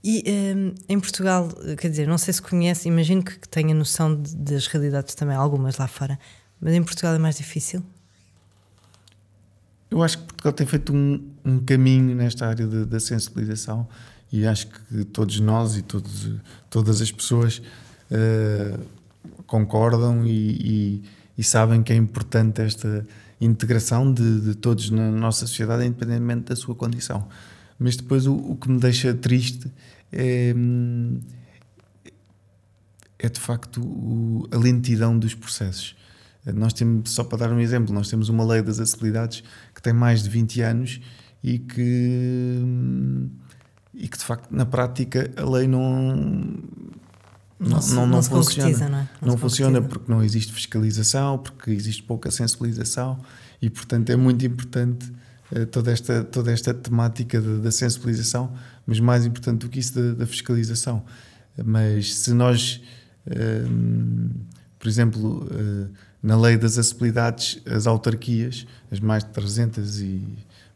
E 0.03 0.24
um, 0.27 0.74
em 0.88 1.01
Portugal, 1.01 1.48
quer 1.79 1.88
dizer, 1.88 2.09
não 2.09 2.18
sei 2.18 2.35
se 2.35 2.42
conhece, 2.42 2.88
imagino 2.88 3.22
que 3.22 3.48
tenha 3.48 3.74
noção 3.74 4.20
de, 4.20 4.35
das 4.37 4.66
realidades 4.66 5.14
também, 5.14 5.37
algumas 5.37 5.79
lá 5.79 5.87
fora, 5.87 6.18
mas 6.61 6.74
em 6.74 6.83
Portugal 6.83 7.14
é 7.14 7.18
mais 7.18 7.37
difícil? 7.37 7.83
Eu 9.90 10.03
acho 10.03 10.18
que 10.18 10.24
Portugal 10.24 10.53
tem 10.53 10.66
feito 10.66 10.92
um, 10.92 11.31
um 11.44 11.61
caminho 11.61 12.14
nesta 12.14 12.46
área 12.46 12.66
da 12.66 13.01
sensibilização 13.01 13.88
e 14.32 14.46
acho 14.46 14.68
que 14.68 15.04
todos 15.06 15.40
nós 15.40 15.76
e 15.76 15.82
todos, 15.82 16.30
todas 16.68 17.00
as 17.00 17.10
pessoas 17.10 17.62
uh, 18.10 18.86
concordam 19.46 20.26
e, 20.26 20.30
e, 20.30 21.02
e, 21.38 21.44
sabem 21.44 21.82
que 21.82 21.92
é 21.92 21.96
importante 21.96 22.60
esta 22.60 23.06
integração 23.40 24.12
de, 24.12 24.40
de, 24.40 24.54
todos 24.54 24.90
na 24.90 25.10
nossa 25.10 25.46
sociedade, 25.46 25.86
independentemente 25.86 26.46
da 26.46 26.56
sua 26.56 26.74
condição. 26.74 27.26
Mas 27.78 27.96
depois 27.96 28.26
o, 28.26 28.34
o 28.34 28.56
que 28.56 28.68
me 28.68 28.78
deixa 28.78 29.14
triste 29.14 29.70
é, 30.12 30.54
é 33.18 33.28
de 33.28 33.40
facto 33.40 33.80
o, 33.80 34.46
a 34.50 34.58
lentidão 34.58 35.18
dos 35.18 35.34
processos. 35.34 35.96
Nós 36.54 36.72
temos, 36.72 37.10
só 37.10 37.24
para 37.24 37.38
dar 37.38 37.52
um 37.52 37.60
exemplo, 37.60 37.94
nós 37.94 38.08
temos 38.08 38.28
uma 38.28 38.44
lei 38.44 38.62
das 38.62 38.80
acessibilidades 38.80 39.42
que 39.74 39.82
tem 39.82 39.92
mais 39.92 40.22
de 40.22 40.30
20 40.30 40.60
anos 40.62 41.00
e 41.42 41.58
que, 41.58 42.62
e 43.94 44.09
que 44.09 44.18
de 44.18 44.24
facto 44.24 44.51
na 44.51 44.66
prática 44.66 45.31
a 45.37 45.48
lei 45.48 45.66
não 45.66 46.57
não, 47.59 47.81
não, 47.81 47.81
não, 47.81 48.07
não 48.07 48.22
funciona. 48.22 48.88
Não, 48.88 48.98
é? 48.98 49.09
não 49.20 49.37
funciona 49.37 49.83
porque 49.83 50.11
não 50.11 50.22
existe 50.22 50.53
fiscalização, 50.53 51.38
porque 51.38 51.72
existe 51.72 52.03
pouca 52.03 52.31
sensibilização 52.31 53.18
e 53.61 53.68
portanto 53.68 54.11
é 54.11 54.16
muito 54.16 54.46
importante 54.46 55.12
uh, 55.51 55.66
toda, 55.66 55.90
esta, 55.90 56.22
toda 56.22 56.53
esta 56.53 56.72
temática 56.72 57.40
da 57.40 57.70
sensibilização, 57.72 58.53
mas 58.87 59.01
mais 59.01 59.27
importante 59.27 59.61
do 59.61 59.68
que 59.68 59.81
isso 59.81 59.94
da, 59.94 60.14
da 60.14 60.27
fiscalização. 60.27 61.05
Mas 61.64 62.14
se 62.14 62.33
nós, 62.33 62.81
uh, 63.27 64.31
por 64.79 64.87
exemplo, 64.87 65.44
uh, 65.51 65.88
na 66.22 66.40
lei 66.40 66.57
das 66.57 66.79
acessibilidades, 66.79 67.61
as 67.66 67.88
autarquias, 67.88 68.66
as 68.90 69.01
mais 69.01 69.24
de 69.24 69.31
300 69.31 70.01
e 70.01 70.22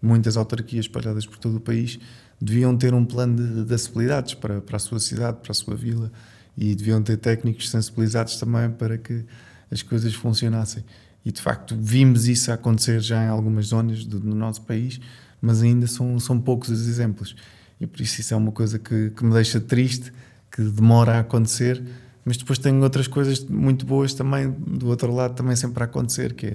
muitas 0.00 0.36
autarquias 0.36 0.86
espalhadas 0.86 1.26
por 1.26 1.38
todo 1.38 1.56
o 1.56 1.60
país, 1.60 1.98
deviam 2.42 2.76
ter 2.76 2.92
um 2.92 3.04
plano 3.04 3.36
de, 3.36 3.64
de 3.64 3.74
acessibilidades 3.74 4.34
para, 4.34 4.60
para 4.60 4.76
a 4.76 4.80
sua 4.80 4.98
cidade, 4.98 5.38
para 5.40 5.52
a 5.52 5.54
sua 5.54 5.76
vila, 5.76 6.10
e 6.58 6.74
deviam 6.74 7.00
ter 7.00 7.16
técnicos 7.16 7.70
sensibilizados 7.70 8.36
também 8.36 8.68
para 8.68 8.98
que 8.98 9.24
as 9.70 9.80
coisas 9.80 10.12
funcionassem. 10.12 10.84
E 11.24 11.30
de 11.30 11.40
facto 11.40 11.76
vimos 11.78 12.26
isso 12.26 12.50
acontecer 12.50 13.00
já 13.00 13.24
em 13.24 13.28
algumas 13.28 13.66
zonas 13.66 14.04
do, 14.04 14.18
do 14.18 14.34
nosso 14.34 14.62
país, 14.62 15.00
mas 15.40 15.62
ainda 15.62 15.86
são, 15.86 16.18
são 16.18 16.38
poucos 16.38 16.68
os 16.68 16.88
exemplos. 16.88 17.36
E 17.80 17.86
por 17.86 18.00
isso 18.00 18.20
isso 18.20 18.34
é 18.34 18.36
uma 18.36 18.50
coisa 18.50 18.76
que, 18.76 19.10
que 19.10 19.24
me 19.24 19.32
deixa 19.32 19.60
triste, 19.60 20.12
que 20.50 20.62
demora 20.62 21.18
a 21.18 21.20
acontecer, 21.20 21.80
mas 22.24 22.36
depois 22.36 22.58
tenho 22.58 22.82
outras 22.82 23.06
coisas 23.06 23.44
muito 23.44 23.86
boas 23.86 24.14
também 24.14 24.50
do 24.50 24.88
outro 24.88 25.14
lado 25.14 25.34
também 25.34 25.56
sempre 25.56 25.82
a 25.82 25.86
acontecer 25.86 26.34
que 26.34 26.46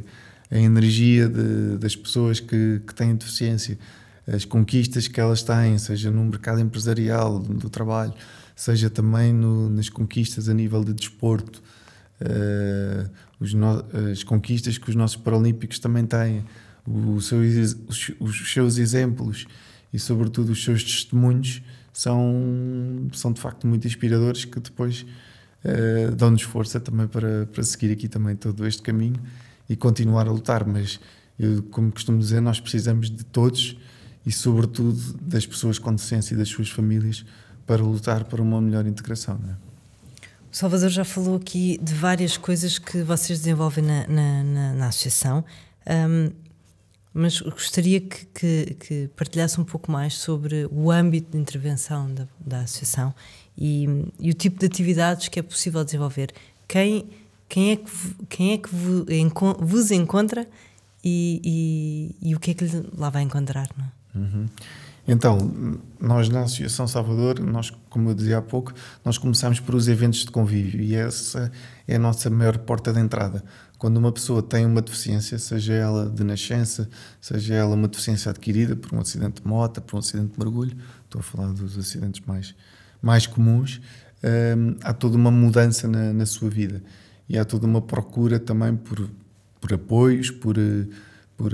é 0.50 0.58
a 0.58 0.60
energia 0.60 1.28
de, 1.28 1.78
das 1.78 1.94
pessoas 1.96 2.40
que, 2.40 2.82
que 2.86 2.94
têm 2.94 3.16
deficiência 3.16 3.78
as 4.28 4.46
conquistas 4.46 5.08
que 5.08 5.20
elas 5.20 5.42
têm 5.42 5.78
seja 5.78 6.12
no 6.12 6.24
mercado 6.26 6.60
empresarial 6.60 7.40
do 7.40 7.70
trabalho 7.70 8.14
seja 8.56 8.90
também 8.90 9.34
no, 9.34 9.70
nas 9.70 9.90
conquistas 9.90 10.50
a 10.50 10.54
nível 10.54 10.84
de 10.84 10.94
desporto 10.94 11.62
uh, 12.22 13.10
no, 13.56 13.86
as 14.12 14.24
conquistas 14.24 14.78
que 14.78 14.90
os 14.90 14.96
nossos 14.96 15.18
paralímpicos 15.18 15.80
também 15.80 16.06
têm 16.06 16.44
o 16.86 17.20
seu, 17.22 17.40
os, 17.40 18.12
os 18.20 18.52
seus 18.52 18.78
exemplos 18.78 19.46
e 19.94 20.00
sobretudo 20.00 20.52
os 20.52 20.64
seus 20.64 20.84
testemunhos 20.84 21.62
são, 21.98 23.08
são 23.14 23.34
de 23.34 23.42
facto 23.42 23.66
muito 23.66 23.88
inspiradores 23.88 24.46
que 24.46 24.60
depois 24.60 25.06
uh, 25.66 26.16
dão-nos 26.16 26.44
força 26.44 26.80
também 26.80 27.08
para, 27.08 27.48
para 27.48 27.64
seguir 27.64 27.92
aqui 27.92 28.08
também 28.08 28.36
todo 28.36 28.66
este 28.68 28.82
caminho 28.82 29.20
e 29.68 29.76
continuar 29.76 30.28
a 30.28 30.32
lutar. 30.32 30.66
Mas, 30.66 31.00
eu, 31.40 31.64
como 31.64 31.92
costumo 31.92 32.20
dizer, 32.20 32.40
nós 32.40 32.60
precisamos 32.60 33.10
de 33.10 33.24
todos 33.26 33.78
e, 34.28 34.32
sobretudo, 34.34 35.14
das 35.22 35.46
pessoas 35.46 35.80
com 35.80 35.96
deficiência 35.96 36.34
e 36.34 36.38
das 36.38 36.50
suas 36.50 36.70
famílias 36.70 37.24
para 37.66 37.82
lutar 37.82 38.26
por 38.26 38.42
uma 38.42 38.60
melhor 38.60 38.86
integração. 38.86 39.40
É? 39.50 39.54
O 40.52 40.56
Salvador 40.58 40.90
já 40.90 41.06
falou 41.06 41.38
aqui 41.38 41.80
de 41.82 41.94
várias 41.94 42.36
coisas 42.36 42.78
que 42.78 43.04
vocês 43.04 43.40
desenvolvem 43.40 43.86
na, 43.86 44.06
na, 44.06 44.44
na, 44.44 44.74
na 44.74 44.88
associação. 44.90 45.46
Um, 45.90 46.30
mas 47.14 47.40
gostaria 47.40 48.02
que, 48.02 48.26
que, 48.26 48.76
que, 48.78 49.10
partilhasse 49.16 49.62
um 49.62 49.64
pouco 49.64 49.90
mais 49.90 50.16
sobre 50.16 50.68
o 50.72 50.92
âmbito 50.92 51.32
de 51.32 51.38
intervenção 51.38 52.14
da, 52.14 52.28
da 52.38 52.60
associação 52.60 53.16
e, 53.58 53.88
e, 54.20 54.30
o 54.30 54.34
tipo 54.34 54.60
de 54.60 54.66
atividades 54.66 55.30
que 55.30 55.40
é 55.40 55.42
possível 55.42 55.86
desenvolver. 55.86 56.34
Quem, 56.68 57.10
quem 57.48 57.72
é 57.72 57.76
que, 57.78 57.92
quem 58.28 58.52
é 58.52 58.58
que 58.58 58.70
vos 58.72 59.90
encontra 59.90 60.46
e, 61.02 61.42
e, 62.22 62.30
e 62.30 62.36
o 62.36 62.40
que 62.42 62.52
é 62.52 62.54
que 62.54 62.66
lá 62.94 63.10
vai 63.10 63.24
encontrar? 63.24 63.70
Não? 63.78 63.97
Uhum. 64.18 64.46
Então, 65.08 65.80
nós 66.02 66.28
na 66.28 66.42
Associação 66.42 66.86
Salvador, 66.86 67.40
nós, 67.40 67.72
como 67.90 68.10
eu 68.10 68.14
dizia 68.14 68.40
há 68.40 68.42
pouco, 68.42 68.74
nós 69.06 69.18
começamos 69.18 69.60
por 69.60 69.74
os 69.74 69.88
eventos 69.88 70.26
de 70.26 70.32
convívio 70.32 70.82
e 70.82 70.96
essa 70.96 71.50
é 71.88 71.96
a 71.96 72.00
nossa 72.00 72.30
maior 72.30 72.58
porta 72.58 72.92
de 72.92 73.00
entrada. 73.00 73.42
Quando 73.78 73.98
uma 73.98 74.12
pessoa 74.12 74.44
tem 74.44 74.66
uma 74.66 74.82
deficiência, 74.82 75.40
seja 75.40 75.74
ela 75.74 76.10
de 76.10 76.24
nascença, 76.26 76.90
seja 77.22 77.54
ela 77.54 77.76
uma 77.76 77.88
deficiência 77.88 78.32
adquirida 78.32 78.76
por 78.76 78.94
um 78.94 79.00
acidente 79.00 79.42
de 79.42 79.48
moto, 79.48 79.82
por 79.82 79.96
um 79.96 80.00
acidente 80.00 80.34
de 80.34 80.40
mergulho, 80.40 80.76
estou 81.06 81.20
a 81.20 81.24
falar 81.24 81.54
dos 81.54 81.78
acidentes 81.78 82.22
mais, 82.26 82.54
mais 83.02 83.26
comuns, 83.26 83.80
hum, 84.58 84.76
há 84.84 84.92
toda 84.92 85.16
uma 85.16 85.32
mudança 85.32 85.88
na, 85.88 86.12
na, 86.12 86.26
sua 86.26 86.50
vida 86.50 86.84
e 87.30 87.38
há 87.38 87.46
toda 87.46 87.66
uma 87.66 87.82
procura 87.82 88.40
também 88.40 88.76
por, 88.76 89.10
por 89.62 89.72
apoios, 89.72 90.32
por, 90.32 90.58
por, 91.38 91.52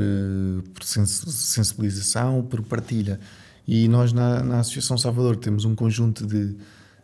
por 0.74 0.84
sensibilização, 0.84 2.42
por 2.42 2.64
partilha. 2.64 3.20
E 3.68 3.88
nós, 3.88 4.14
na, 4.14 4.42
na 4.42 4.60
Associação 4.60 4.98
Salvador, 4.98 5.36
temos 5.36 5.66
um 5.66 5.76
conjunto 5.76 6.26
de, 6.26 6.56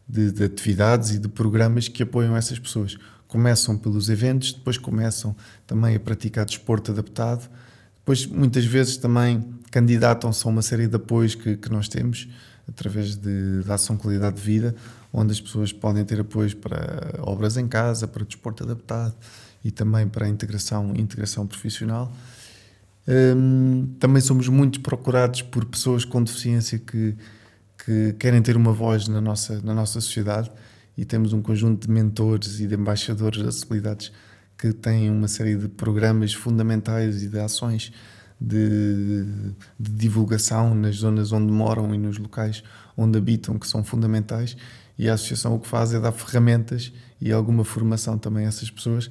de, 0.08 0.32
de, 0.32 0.44
atividades 0.44 1.12
e 1.12 1.20
de 1.20 1.28
programas 1.28 1.88
que 1.88 2.02
apoiam 2.04 2.36
essas 2.36 2.58
pessoas. 2.58 2.98
Começam 3.28 3.78
pelos 3.78 4.10
eventos, 4.10 4.54
depois 4.54 4.78
começam 4.78 5.36
também 5.68 5.96
a 5.96 6.00
praticar 6.00 6.46
desporto 6.46 6.92
adaptado, 6.92 7.48
depois 7.98 8.26
muitas 8.26 8.66
vezes 8.66 8.98
também 8.98 9.46
candidatam-se 9.70 10.48
a 10.48 10.50
uma 10.50 10.64
série 10.64 10.88
de 10.88 10.96
apoios 10.96 11.36
que, 11.36 11.56
que 11.56 11.70
nós 11.70 11.88
temos, 11.88 12.28
através 12.68 13.16
da 13.16 13.76
Ação 13.76 13.98
Qualidade 13.98 14.38
de 14.38 14.42
Vida, 14.42 14.76
onde 15.14 15.32
as 15.32 15.40
pessoas 15.40 15.72
podem 15.72 16.04
ter 16.04 16.20
apoios 16.20 16.54
para 16.54 17.20
obras 17.22 17.56
em 17.58 17.68
casa, 17.68 18.08
para 18.08 18.26
desporto 18.26 18.64
adaptado 18.64 19.16
e 19.64 19.70
também 19.70 20.08
para 20.08 20.26
a 20.26 20.30
integração, 20.30 20.94
integração 20.96 21.46
profissional. 21.46 22.12
Um, 23.10 23.88
também 24.00 24.22
somos 24.22 24.48
muito 24.48 24.82
procurados 24.82 25.42
por 25.42 25.66
pessoas 25.66 26.06
com 26.06 26.24
deficiência 26.24 26.78
que, 26.78 27.16
que 27.84 28.14
querem 28.20 28.40
ter 28.40 28.56
uma 28.56 28.72
voz 28.72 29.08
na 29.08 29.20
nossa, 29.20 29.60
na 29.64 29.74
nossa 29.74 30.00
sociedade 30.00 30.52
e 30.96 31.04
temos 31.04 31.34
um 31.34 31.42
conjunto 31.42 31.88
de 31.88 31.92
mentores 31.92 32.60
e 32.60 32.68
de 32.68 32.76
embaixadores 32.76 33.42
de 33.42 33.48
acessibilidades 33.48 34.12
que 34.56 34.72
têm 34.74 35.10
uma 35.10 35.28
série 35.28 35.56
de 35.56 35.68
programas 35.68 36.34
fundamentais 36.34 37.24
e 37.24 37.30
de 37.30 37.40
ações 37.40 37.92
de, 38.40 39.26
de, 39.80 39.92
divulgação 39.92 40.76
nas 40.76 40.98
zonas 40.98 41.32
onde 41.32 41.52
moram 41.52 41.96
e 41.96 41.98
nos 41.98 42.20
locais 42.20 42.64
onde 42.96 43.18
habitam, 43.18 43.58
que 43.58 43.68
são 43.68 43.84
fundamentais. 43.84 44.56
E 44.98 45.10
a 45.10 45.14
associação 45.16 45.56
o 45.56 45.60
que 45.60 45.68
faz 45.68 45.94
é 45.94 46.00
dar 46.00 46.12
ferramentas 46.12 46.94
e 47.20 47.32
alguma 47.32 47.64
formação 47.64 48.18
também 48.18 48.46
a 48.46 48.50
essas 48.50 48.70
pessoas 48.70 49.10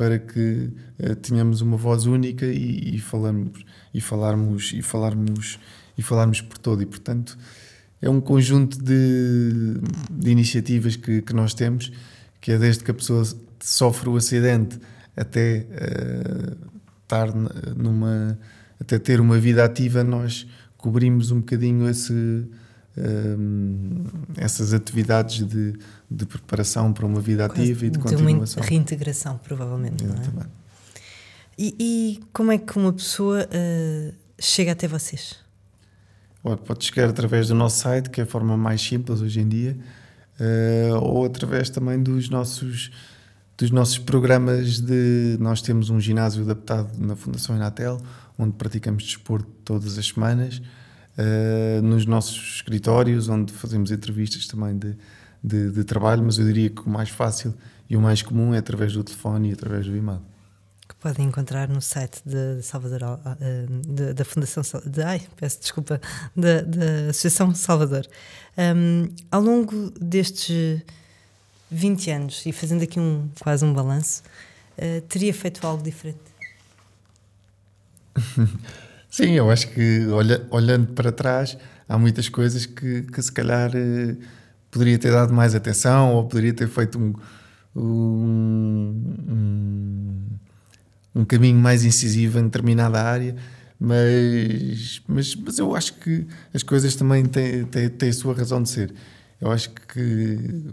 para 0.00 0.18
que 0.18 0.70
uh, 0.98 1.14
tenhamos 1.16 1.60
uma 1.60 1.76
voz 1.76 2.06
única 2.06 2.46
e, 2.46 2.94
e, 2.94 2.96
e 2.96 4.00
falarmos 4.00 4.72
e 4.72 4.80
falarmos 4.82 5.60
e 5.98 6.00
falarmos 6.00 6.40
por 6.40 6.56
todo. 6.56 6.80
E 6.80 6.86
portanto 6.86 7.36
é 8.00 8.08
um 8.08 8.18
conjunto 8.18 8.82
de, 8.82 9.74
de 10.10 10.30
iniciativas 10.30 10.96
que, 10.96 11.20
que 11.20 11.34
nós 11.34 11.52
temos, 11.52 11.92
que 12.40 12.50
é 12.50 12.56
desde 12.56 12.82
que 12.82 12.90
a 12.90 12.94
pessoa 12.94 13.24
sofre 13.60 14.08
o 14.08 14.16
acidente 14.16 14.80
até 15.14 15.66
uh, 15.68 16.56
estar 17.02 17.28
numa 17.76 18.38
até 18.80 18.98
ter 18.98 19.20
uma 19.20 19.38
vida 19.38 19.62
ativa, 19.62 20.02
nós 20.02 20.46
cobrimos 20.78 21.30
um 21.30 21.40
bocadinho 21.40 21.86
esse, 21.90 22.48
um, 22.96 24.04
essas 24.36 24.72
atividades 24.74 25.46
de, 25.46 25.78
de, 26.10 26.26
preparação 26.26 26.92
para 26.92 27.06
uma 27.06 27.20
vida 27.20 27.48
Quase 27.48 27.62
ativa 27.62 27.86
e 27.86 27.90
de, 27.90 27.98
de 27.98 28.02
continuação. 28.02 28.62
Uma 28.62 28.68
reintegração, 28.68 29.38
provavelmente. 29.38 30.04
Exatamente. 30.04 30.34
Não 30.34 30.42
é? 30.42 30.46
e, 31.58 31.76
e, 31.78 32.20
como 32.32 32.52
é 32.52 32.58
que 32.58 32.76
uma 32.76 32.92
pessoa 32.92 33.46
uh, 33.46 34.14
chega 34.38 34.72
até 34.72 34.88
vocês? 34.88 35.36
Pode 36.64 36.84
chegar 36.84 37.08
através 37.08 37.48
do 37.48 37.54
nosso 37.54 37.80
site, 37.80 38.08
que 38.08 38.20
é 38.20 38.24
a 38.24 38.26
forma 38.26 38.56
mais 38.56 38.80
simples 38.80 39.20
hoje 39.20 39.40
em 39.40 39.48
dia, 39.48 39.76
uh, 40.40 40.96
ou 40.96 41.26
através 41.26 41.68
também 41.68 42.02
dos 42.02 42.30
nossos 42.30 42.90
dos 43.60 43.70
nossos 43.70 43.98
programas 43.98 44.80
de. 44.80 45.36
Nós 45.38 45.60
temos 45.60 45.90
um 45.90 46.00
ginásio 46.00 46.42
adaptado 46.42 46.98
na 46.98 47.14
Fundação 47.14 47.54
Inatel, 47.54 48.00
onde 48.38 48.52
praticamos 48.54 49.04
desporto 49.04 49.48
todas 49.62 49.98
as 49.98 50.06
semanas, 50.06 50.62
uh, 51.18 51.82
nos 51.82 52.06
nossos 52.06 52.56
escritórios, 52.56 53.28
onde 53.28 53.52
fazemos 53.52 53.90
entrevistas 53.90 54.46
também 54.46 54.78
de, 54.78 54.96
de, 55.42 55.70
de, 55.70 55.84
trabalho, 55.84 56.22
mas 56.22 56.38
eu 56.38 56.44
diria 56.44 56.70
que 56.70 56.82
o 56.82 56.90
mais 56.90 57.08
fácil 57.08 57.54
e 57.88 57.96
o 57.96 58.00
mais 58.00 58.22
comum 58.22 58.54
é 58.54 58.58
através 58.58 58.92
do 58.92 59.02
telefone 59.02 59.50
e 59.50 59.52
através 59.52 59.86
do 59.86 59.96
e-mail. 59.96 60.22
Que 60.88 60.94
podem 60.96 61.26
encontrar 61.26 61.68
no 61.68 61.80
site 61.80 62.20
de 62.24 62.62
Salvador, 62.62 63.02
uh, 63.02 63.82
de, 63.86 64.12
da 64.12 64.24
Fundação. 64.24 64.62
De, 64.86 65.02
ai, 65.02 65.22
peço 65.36 65.60
desculpa, 65.60 66.00
da, 66.36 66.62
da 66.62 67.10
Associação 67.10 67.54
Salvador. 67.54 68.06
Um, 68.58 69.08
ao 69.30 69.40
longo 69.40 69.90
destes 70.00 70.82
20 71.70 72.10
anos 72.10 72.46
e 72.46 72.52
fazendo 72.52 72.82
aqui 72.82 72.98
um, 72.98 73.28
quase 73.40 73.64
um 73.64 73.72
balanço, 73.72 74.22
uh, 74.76 75.00
teria 75.02 75.32
feito 75.32 75.64
algo 75.66 75.82
diferente? 75.82 76.18
Sim, 79.10 79.32
eu 79.32 79.50
acho 79.50 79.68
que 79.70 80.06
olha, 80.06 80.46
olhando 80.50 80.92
para 80.92 81.10
trás, 81.10 81.58
há 81.88 81.98
muitas 81.98 82.28
coisas 82.28 82.64
que, 82.64 83.02
que 83.02 83.20
se 83.20 83.32
calhar 83.32 83.70
uh, 83.70 84.16
poderia 84.70 84.96
ter 84.98 85.10
dado 85.10 85.34
mais 85.34 85.52
atenção 85.52 86.14
ou 86.14 86.28
poderia 86.28 86.54
ter 86.54 86.68
feito 86.68 86.96
um, 86.96 87.12
um, 87.74 89.16
um, 89.28 90.22
um 91.16 91.24
caminho 91.24 91.58
mais 91.58 91.84
incisivo 91.84 92.38
em 92.38 92.44
determinada 92.44 93.02
área. 93.02 93.34
Mas, 93.80 95.02
mas, 95.08 95.34
mas 95.34 95.58
eu 95.58 95.74
acho 95.74 95.94
que 95.94 96.26
as 96.54 96.62
coisas 96.62 96.94
também 96.94 97.24
têm, 97.24 97.64
têm, 97.64 97.88
têm 97.88 98.10
a 98.10 98.12
sua 98.12 98.34
razão 98.34 98.62
de 98.62 98.68
ser. 98.68 98.94
Eu 99.40 99.50
acho 99.50 99.70
que 99.70 100.66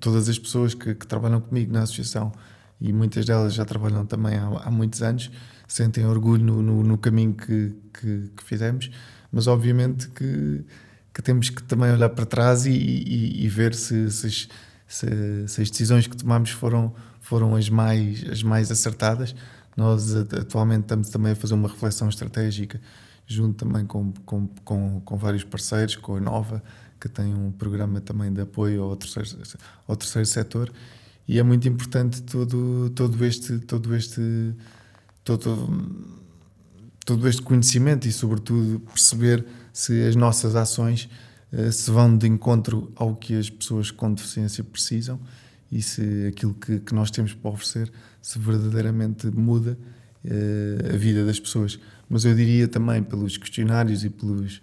todas 0.00 0.28
as 0.28 0.38
pessoas 0.38 0.74
que, 0.74 0.94
que, 0.94 1.06
trabalham 1.06 1.40
comigo 1.40 1.72
na 1.72 1.82
associação 1.82 2.32
e 2.80 2.92
muitas 2.92 3.26
delas 3.26 3.54
já 3.54 3.64
trabalham 3.64 4.06
também 4.06 4.36
há, 4.36 4.46
há 4.64 4.70
muitos 4.70 5.02
anos 5.02 5.30
sentem 5.70 6.04
orgulho 6.04 6.44
no, 6.44 6.60
no, 6.60 6.82
no 6.82 6.98
caminho 6.98 7.32
que, 7.32 7.72
que, 7.94 8.30
que, 8.36 8.44
fizemos, 8.44 8.90
mas 9.30 9.46
obviamente 9.46 10.08
que, 10.08 10.64
que, 11.14 11.22
temos 11.22 11.48
que 11.48 11.62
também 11.62 11.92
olhar 11.92 12.08
para 12.08 12.26
trás 12.26 12.66
e, 12.66 12.72
e, 12.72 13.44
e 13.44 13.48
ver 13.48 13.72
se, 13.74 14.10
se, 14.10 14.48
se, 14.88 15.48
se, 15.48 15.62
as 15.62 15.70
decisões 15.70 16.08
que 16.08 16.16
tomamos 16.16 16.50
foram, 16.50 16.92
foram 17.20 17.54
as, 17.54 17.68
mais, 17.68 18.24
as 18.28 18.42
mais 18.42 18.70
acertadas. 18.72 19.34
Nós 19.76 20.12
atualmente 20.16 20.82
estamos 20.82 21.08
também 21.08 21.32
a 21.32 21.36
fazer 21.36 21.54
uma 21.54 21.68
reflexão 21.68 22.08
estratégica 22.08 22.80
junto 23.24 23.64
também 23.64 23.86
com, 23.86 24.12
com, 24.26 24.48
com, 24.64 25.00
com 25.00 25.16
vários 25.16 25.44
parceiros, 25.44 25.94
com 25.94 26.16
a 26.16 26.20
Nova, 26.20 26.60
que 26.98 27.08
tem 27.08 27.32
um 27.32 27.52
programa 27.52 28.00
também 28.00 28.32
de 28.32 28.40
apoio 28.40 28.82
ao 28.82 28.96
terceiro, 28.96 29.28
ao 29.86 29.94
terceiro 29.94 30.26
setor 30.26 30.72
e 31.28 31.38
é 31.38 31.44
muito 31.44 31.68
importante 31.68 32.24
todo, 32.24 32.90
todo 32.90 33.24
este 33.24 33.60
todo 33.60 33.94
este 33.94 34.52
todo, 35.36 35.68
todo 37.04 37.28
este 37.28 37.42
conhecimento 37.42 38.06
e 38.06 38.12
sobretudo 38.12 38.80
perceber 38.80 39.44
se 39.72 40.02
as 40.02 40.16
nossas 40.16 40.56
ações 40.56 41.08
uh, 41.52 41.70
se 41.70 41.90
vão 41.90 42.16
de 42.16 42.26
encontro 42.26 42.92
ao 42.96 43.14
que 43.16 43.34
as 43.34 43.50
pessoas 43.50 43.90
com 43.90 44.12
deficiência 44.12 44.64
precisam 44.64 45.20
e 45.70 45.82
se 45.82 46.26
aquilo 46.28 46.54
que, 46.54 46.80
que 46.80 46.94
nós 46.94 47.10
temos 47.10 47.32
para 47.34 47.50
oferecer 47.50 47.92
se 48.20 48.38
verdadeiramente 48.38 49.26
muda 49.28 49.78
uh, 50.24 50.94
a 50.94 50.96
vida 50.96 51.24
das 51.24 51.38
pessoas. 51.38 51.78
Mas 52.08 52.24
eu 52.24 52.34
diria 52.34 52.66
também 52.66 53.02
pelos 53.02 53.36
questionários 53.36 54.04
e 54.04 54.10
pelos 54.10 54.60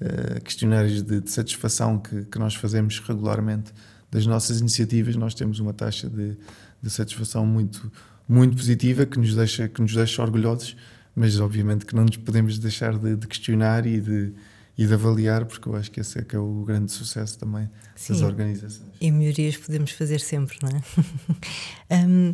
eh, 0.00 0.40
questionários 0.40 1.02
de, 1.02 1.20
de 1.20 1.30
satisfação 1.30 1.98
que, 1.98 2.24
que, 2.24 2.38
nós 2.38 2.54
fazemos 2.54 2.98
regularmente 2.98 3.72
das 4.10 4.26
nossas 4.26 4.60
iniciativas, 4.60 5.14
nós 5.14 5.34
temos 5.34 5.60
uma 5.60 5.72
taxa 5.72 6.10
de, 6.10 6.36
de 6.82 6.90
satisfação 6.90 7.46
muito, 7.46 7.90
muito 8.28 8.56
positiva 8.56 9.06
que 9.06 9.18
nos, 9.18 9.34
deixa, 9.34 9.68
que 9.68 9.80
nos 9.80 9.94
deixa 9.94 10.22
orgulhosos, 10.22 10.76
mas 11.14 11.38
obviamente 11.38 11.84
que 11.84 11.94
não 11.94 12.04
nos 12.04 12.16
podemos 12.16 12.58
deixar 12.58 12.98
de, 12.98 13.16
de 13.16 13.26
questionar 13.26 13.86
e 13.86 14.00
de, 14.00 14.32
e 14.76 14.86
de 14.86 14.94
avaliar, 14.94 15.44
porque 15.44 15.68
eu 15.68 15.76
acho 15.76 15.90
que 15.90 16.00
esse 16.00 16.18
é 16.18 16.22
que 16.22 16.34
é 16.34 16.38
o 16.38 16.64
grande 16.64 16.90
sucesso 16.90 17.38
também 17.38 17.70
Sim, 17.94 18.14
das 18.14 18.22
organizações. 18.22 18.90
E 19.00 19.10
melhorias 19.10 19.56
podemos 19.56 19.92
fazer 19.92 20.20
sempre, 20.20 20.58
não 20.62 20.70
é? 20.70 21.96
um, 22.06 22.32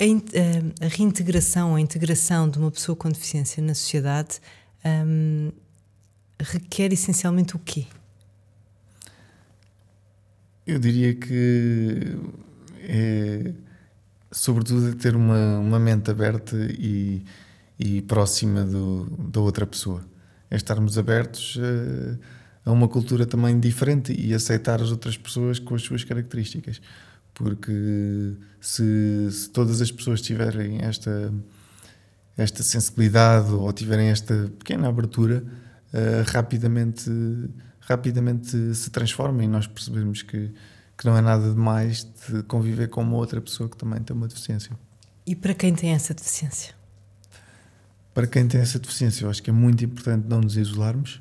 a, 0.00 0.84
a, 0.84 0.88
reintegração, 0.88 1.74
a 1.76 1.80
integração 1.80 2.48
de 2.48 2.58
uma 2.58 2.70
pessoa 2.70 2.96
com 2.96 3.08
deficiência 3.08 3.62
na 3.62 3.74
sociedade 3.74 4.40
um, 4.84 5.50
requer 6.40 6.92
essencialmente 6.92 7.56
o 7.56 7.58
quê? 7.58 7.86
Eu 10.66 10.78
diria 10.78 11.14
que 11.14 12.16
é, 12.82 13.52
sobretudo, 14.34 14.94
ter 14.96 15.14
uma, 15.14 15.58
uma 15.60 15.78
mente 15.78 16.10
aberta 16.10 16.56
e, 16.56 17.24
e 17.78 18.02
próxima 18.02 18.64
do, 18.64 19.06
da 19.30 19.40
outra 19.40 19.64
pessoa. 19.64 20.04
É 20.50 20.56
estarmos 20.56 20.98
abertos 20.98 21.56
a, 22.66 22.68
a 22.70 22.72
uma 22.72 22.88
cultura 22.88 23.24
também 23.24 23.58
diferente 23.60 24.12
e 24.12 24.34
aceitar 24.34 24.82
as 24.82 24.90
outras 24.90 25.16
pessoas 25.16 25.60
com 25.60 25.76
as 25.76 25.82
suas 25.82 26.02
características. 26.02 26.82
Porque 27.32 28.34
se, 28.60 29.30
se 29.30 29.50
todas 29.50 29.80
as 29.80 29.92
pessoas 29.92 30.20
tiverem 30.20 30.78
esta, 30.82 31.32
esta 32.36 32.62
sensibilidade 32.62 33.52
ou 33.52 33.72
tiverem 33.72 34.08
esta 34.08 34.50
pequena 34.58 34.88
abertura, 34.88 35.44
uh, 35.92 36.30
rapidamente, 36.32 37.08
rapidamente 37.80 38.74
se 38.74 38.90
transforma 38.90 39.44
e 39.44 39.48
nós 39.48 39.68
percebemos 39.68 40.22
que, 40.22 40.50
que 40.96 41.04
não 41.06 41.16
é 41.16 41.20
nada 41.20 41.50
demais 41.50 42.04
de 42.04 42.42
conviver 42.44 42.88
com 42.88 43.02
uma 43.02 43.16
outra 43.16 43.40
pessoa 43.40 43.68
que 43.68 43.76
também 43.76 44.00
tem 44.02 44.16
uma 44.16 44.28
deficiência. 44.28 44.76
E 45.26 45.34
para 45.34 45.54
quem 45.54 45.74
tem 45.74 45.90
essa 45.90 46.14
deficiência? 46.14 46.74
Para 48.12 48.26
quem 48.26 48.46
tem 48.46 48.60
essa 48.60 48.78
deficiência, 48.78 49.24
eu 49.24 49.30
acho 49.30 49.42
que 49.42 49.50
é 49.50 49.52
muito 49.52 49.84
importante 49.84 50.26
não 50.28 50.40
nos 50.40 50.56
isolarmos 50.56 51.20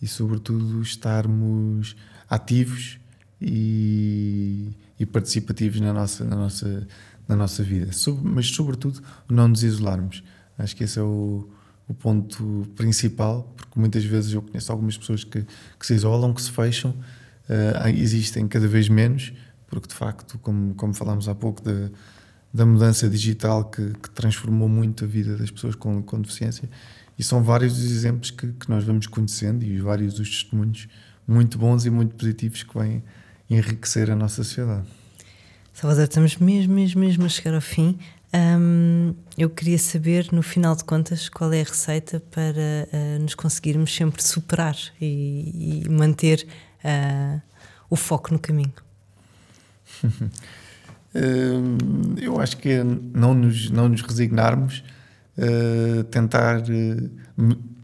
e, 0.00 0.06
sobretudo, 0.06 0.80
estarmos 0.80 1.96
ativos 2.28 2.98
e, 3.40 4.70
e 4.98 5.04
participativos 5.04 5.80
na 5.80 5.92
nossa, 5.92 6.24
na 6.24 6.36
nossa, 6.36 6.88
na 7.28 7.36
nossa 7.36 7.62
vida. 7.62 7.90
Mas, 8.22 8.46
sobretudo, 8.46 9.02
não 9.28 9.48
nos 9.48 9.62
isolarmos. 9.62 10.22
Acho 10.56 10.74
que 10.74 10.84
esse 10.84 10.98
é 10.98 11.02
o, 11.02 11.48
o 11.86 11.92
ponto 11.92 12.66
principal, 12.74 13.52
porque 13.56 13.78
muitas 13.78 14.04
vezes 14.04 14.32
eu 14.32 14.40
conheço 14.40 14.72
algumas 14.72 14.96
pessoas 14.96 15.22
que, 15.22 15.44
que 15.78 15.86
se 15.86 15.94
isolam, 15.94 16.32
que 16.32 16.40
se 16.40 16.50
fecham, 16.50 16.94
uh, 17.48 17.88
existem 17.88 18.46
cada 18.46 18.66
vez 18.68 18.88
menos, 18.88 19.32
porque 19.66 19.88
de 19.88 19.94
facto, 19.94 20.38
como, 20.38 20.74
como 20.74 20.94
falámos 20.94 21.28
há 21.28 21.34
pouco, 21.34 21.62
da, 21.62 21.90
da 22.52 22.64
mudança 22.64 23.08
digital 23.08 23.64
que, 23.64 23.92
que, 23.94 24.10
transformou 24.10 24.68
muito 24.68 25.04
a 25.04 25.06
vida 25.06 25.36
das 25.36 25.50
pessoas 25.50 25.74
com, 25.74 26.02
com 26.02 26.20
deficiência, 26.20 26.68
e 27.18 27.24
são 27.24 27.42
vários 27.42 27.78
os 27.78 27.90
exemplos 27.90 28.30
que, 28.30 28.52
que 28.52 28.68
nós 28.68 28.84
vamos 28.84 29.06
conhecendo 29.06 29.64
e 29.64 29.80
vários 29.80 30.14
dos 30.14 30.28
testemunhos 30.28 30.88
muito 31.26 31.58
bons 31.58 31.86
e 31.86 31.90
muito 31.90 32.14
positivos 32.14 32.62
que 32.62 32.78
vêm 32.78 33.02
enriquecer 33.48 34.10
a 34.10 34.16
nossa 34.16 34.44
sociedade. 34.44 34.86
Salvador, 35.72 36.04
estamos 36.04 36.36
mesmo, 36.36 36.74
mesmo, 36.74 37.00
mesmo 37.00 37.24
a 37.24 37.28
chegar 37.28 37.54
ao 37.54 37.60
fim. 37.60 37.98
Eu 39.36 39.50
queria 39.50 39.78
saber, 39.78 40.28
no 40.32 40.42
final 40.42 40.74
de 40.74 40.84
contas, 40.84 41.28
qual 41.28 41.52
é 41.52 41.60
a 41.60 41.64
receita 41.64 42.20
para 42.30 42.88
uh, 42.92 43.22
nos 43.22 43.34
conseguirmos 43.34 43.94
sempre 43.94 44.22
superar 44.22 44.76
e, 45.00 45.82
e 45.84 45.88
manter 45.88 46.46
uh, 46.86 47.42
o 47.90 47.96
foco 47.96 48.32
no 48.32 48.38
caminho. 48.38 48.72
eu 52.20 52.40
acho 52.40 52.56
que 52.58 52.68
é 52.68 52.84
não 52.84 53.34
nos, 53.34 53.70
não 53.70 53.88
nos 53.88 54.02
resignarmos, 54.02 54.84
uh, 55.36 56.04
tentar 56.04 56.60
uh, 56.60 57.10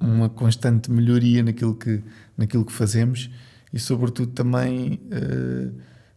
uma 0.00 0.28
constante 0.28 0.90
melhoria 0.90 1.42
naquilo 1.42 1.74
que, 1.74 2.02
naquilo 2.36 2.64
que 2.64 2.72
fazemos 2.72 3.30
e, 3.72 3.78
sobretudo, 3.78 4.32
também 4.32 5.00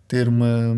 ter 0.08 0.28
uma, 0.28 0.76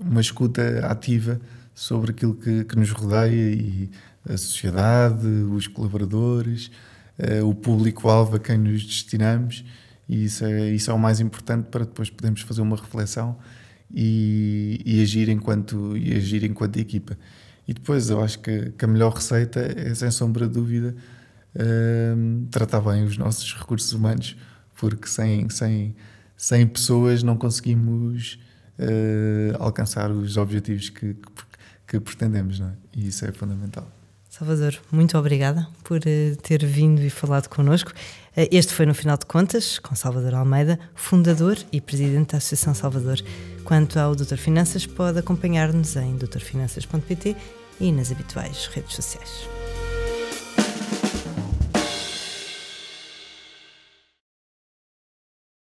uma 0.00 0.20
escuta 0.20 0.86
ativa 0.86 1.40
sobre 1.74 2.12
aquilo 2.12 2.34
que, 2.34 2.64
que 2.64 2.76
nos 2.76 2.90
rodeia 2.90 3.52
e 3.52 3.90
a 4.28 4.36
sociedade, 4.36 5.26
os 5.26 5.66
colaboradores, 5.66 6.70
o 7.44 7.52
público-alvo 7.52 8.36
a 8.36 8.38
quem 8.38 8.58
nos 8.58 8.84
destinamos. 8.84 9.64
E 10.12 10.24
isso 10.26 10.44
é, 10.44 10.68
isso 10.68 10.90
é 10.90 10.94
o 10.94 10.98
mais 10.98 11.20
importante 11.20 11.68
para 11.70 11.86
depois 11.86 12.10
podermos 12.10 12.42
fazer 12.42 12.60
uma 12.60 12.76
reflexão 12.76 13.38
e, 13.90 14.78
e, 14.84 15.02
agir, 15.02 15.30
enquanto, 15.30 15.96
e 15.96 16.14
agir 16.14 16.44
enquanto 16.44 16.76
equipa. 16.76 17.16
E 17.66 17.72
depois 17.72 18.10
eu 18.10 18.22
acho 18.22 18.38
que, 18.40 18.72
que 18.72 18.84
a 18.84 18.88
melhor 18.88 19.14
receita 19.14 19.60
é, 19.60 19.94
sem 19.94 20.10
sombra 20.10 20.46
de 20.46 20.52
dúvida, 20.52 20.94
uh, 21.56 22.46
tratar 22.50 22.82
bem 22.82 23.04
os 23.04 23.16
nossos 23.16 23.54
recursos 23.54 23.90
humanos, 23.94 24.36
porque 24.78 25.08
sem, 25.08 25.48
sem, 25.48 25.96
sem 26.36 26.66
pessoas 26.66 27.22
não 27.22 27.38
conseguimos 27.38 28.38
uh, 28.78 29.56
alcançar 29.60 30.10
os 30.10 30.36
objetivos 30.36 30.90
que, 30.90 31.14
que, 31.14 31.22
que 31.86 32.00
pretendemos, 32.00 32.60
não 32.60 32.68
é? 32.68 32.72
E 32.94 33.08
isso 33.08 33.24
é 33.24 33.32
fundamental. 33.32 33.90
Salvador, 34.32 34.80
muito 34.90 35.18
obrigada 35.18 35.68
por 35.84 35.98
uh, 35.98 36.36
ter 36.42 36.64
vindo 36.64 37.02
e 37.02 37.10
falado 37.10 37.48
connosco. 37.48 37.90
Uh, 38.34 38.48
este 38.50 38.72
foi, 38.72 38.86
no 38.86 38.94
final 38.94 39.18
de 39.18 39.26
contas, 39.26 39.78
com 39.78 39.94
Salvador 39.94 40.32
Almeida, 40.32 40.80
fundador 40.94 41.58
e 41.70 41.82
presidente 41.82 42.32
da 42.32 42.38
Associação 42.38 42.72
Salvador. 42.72 43.18
Quanto 43.62 43.98
ao 43.98 44.16
Doutor 44.16 44.38
Finanças, 44.38 44.86
pode 44.86 45.18
acompanhar-nos 45.18 45.96
em 45.96 46.16
doutorfinanças.pt 46.16 47.36
e 47.78 47.92
nas 47.92 48.10
habituais 48.10 48.70
redes 48.72 48.94
sociais. 48.94 49.46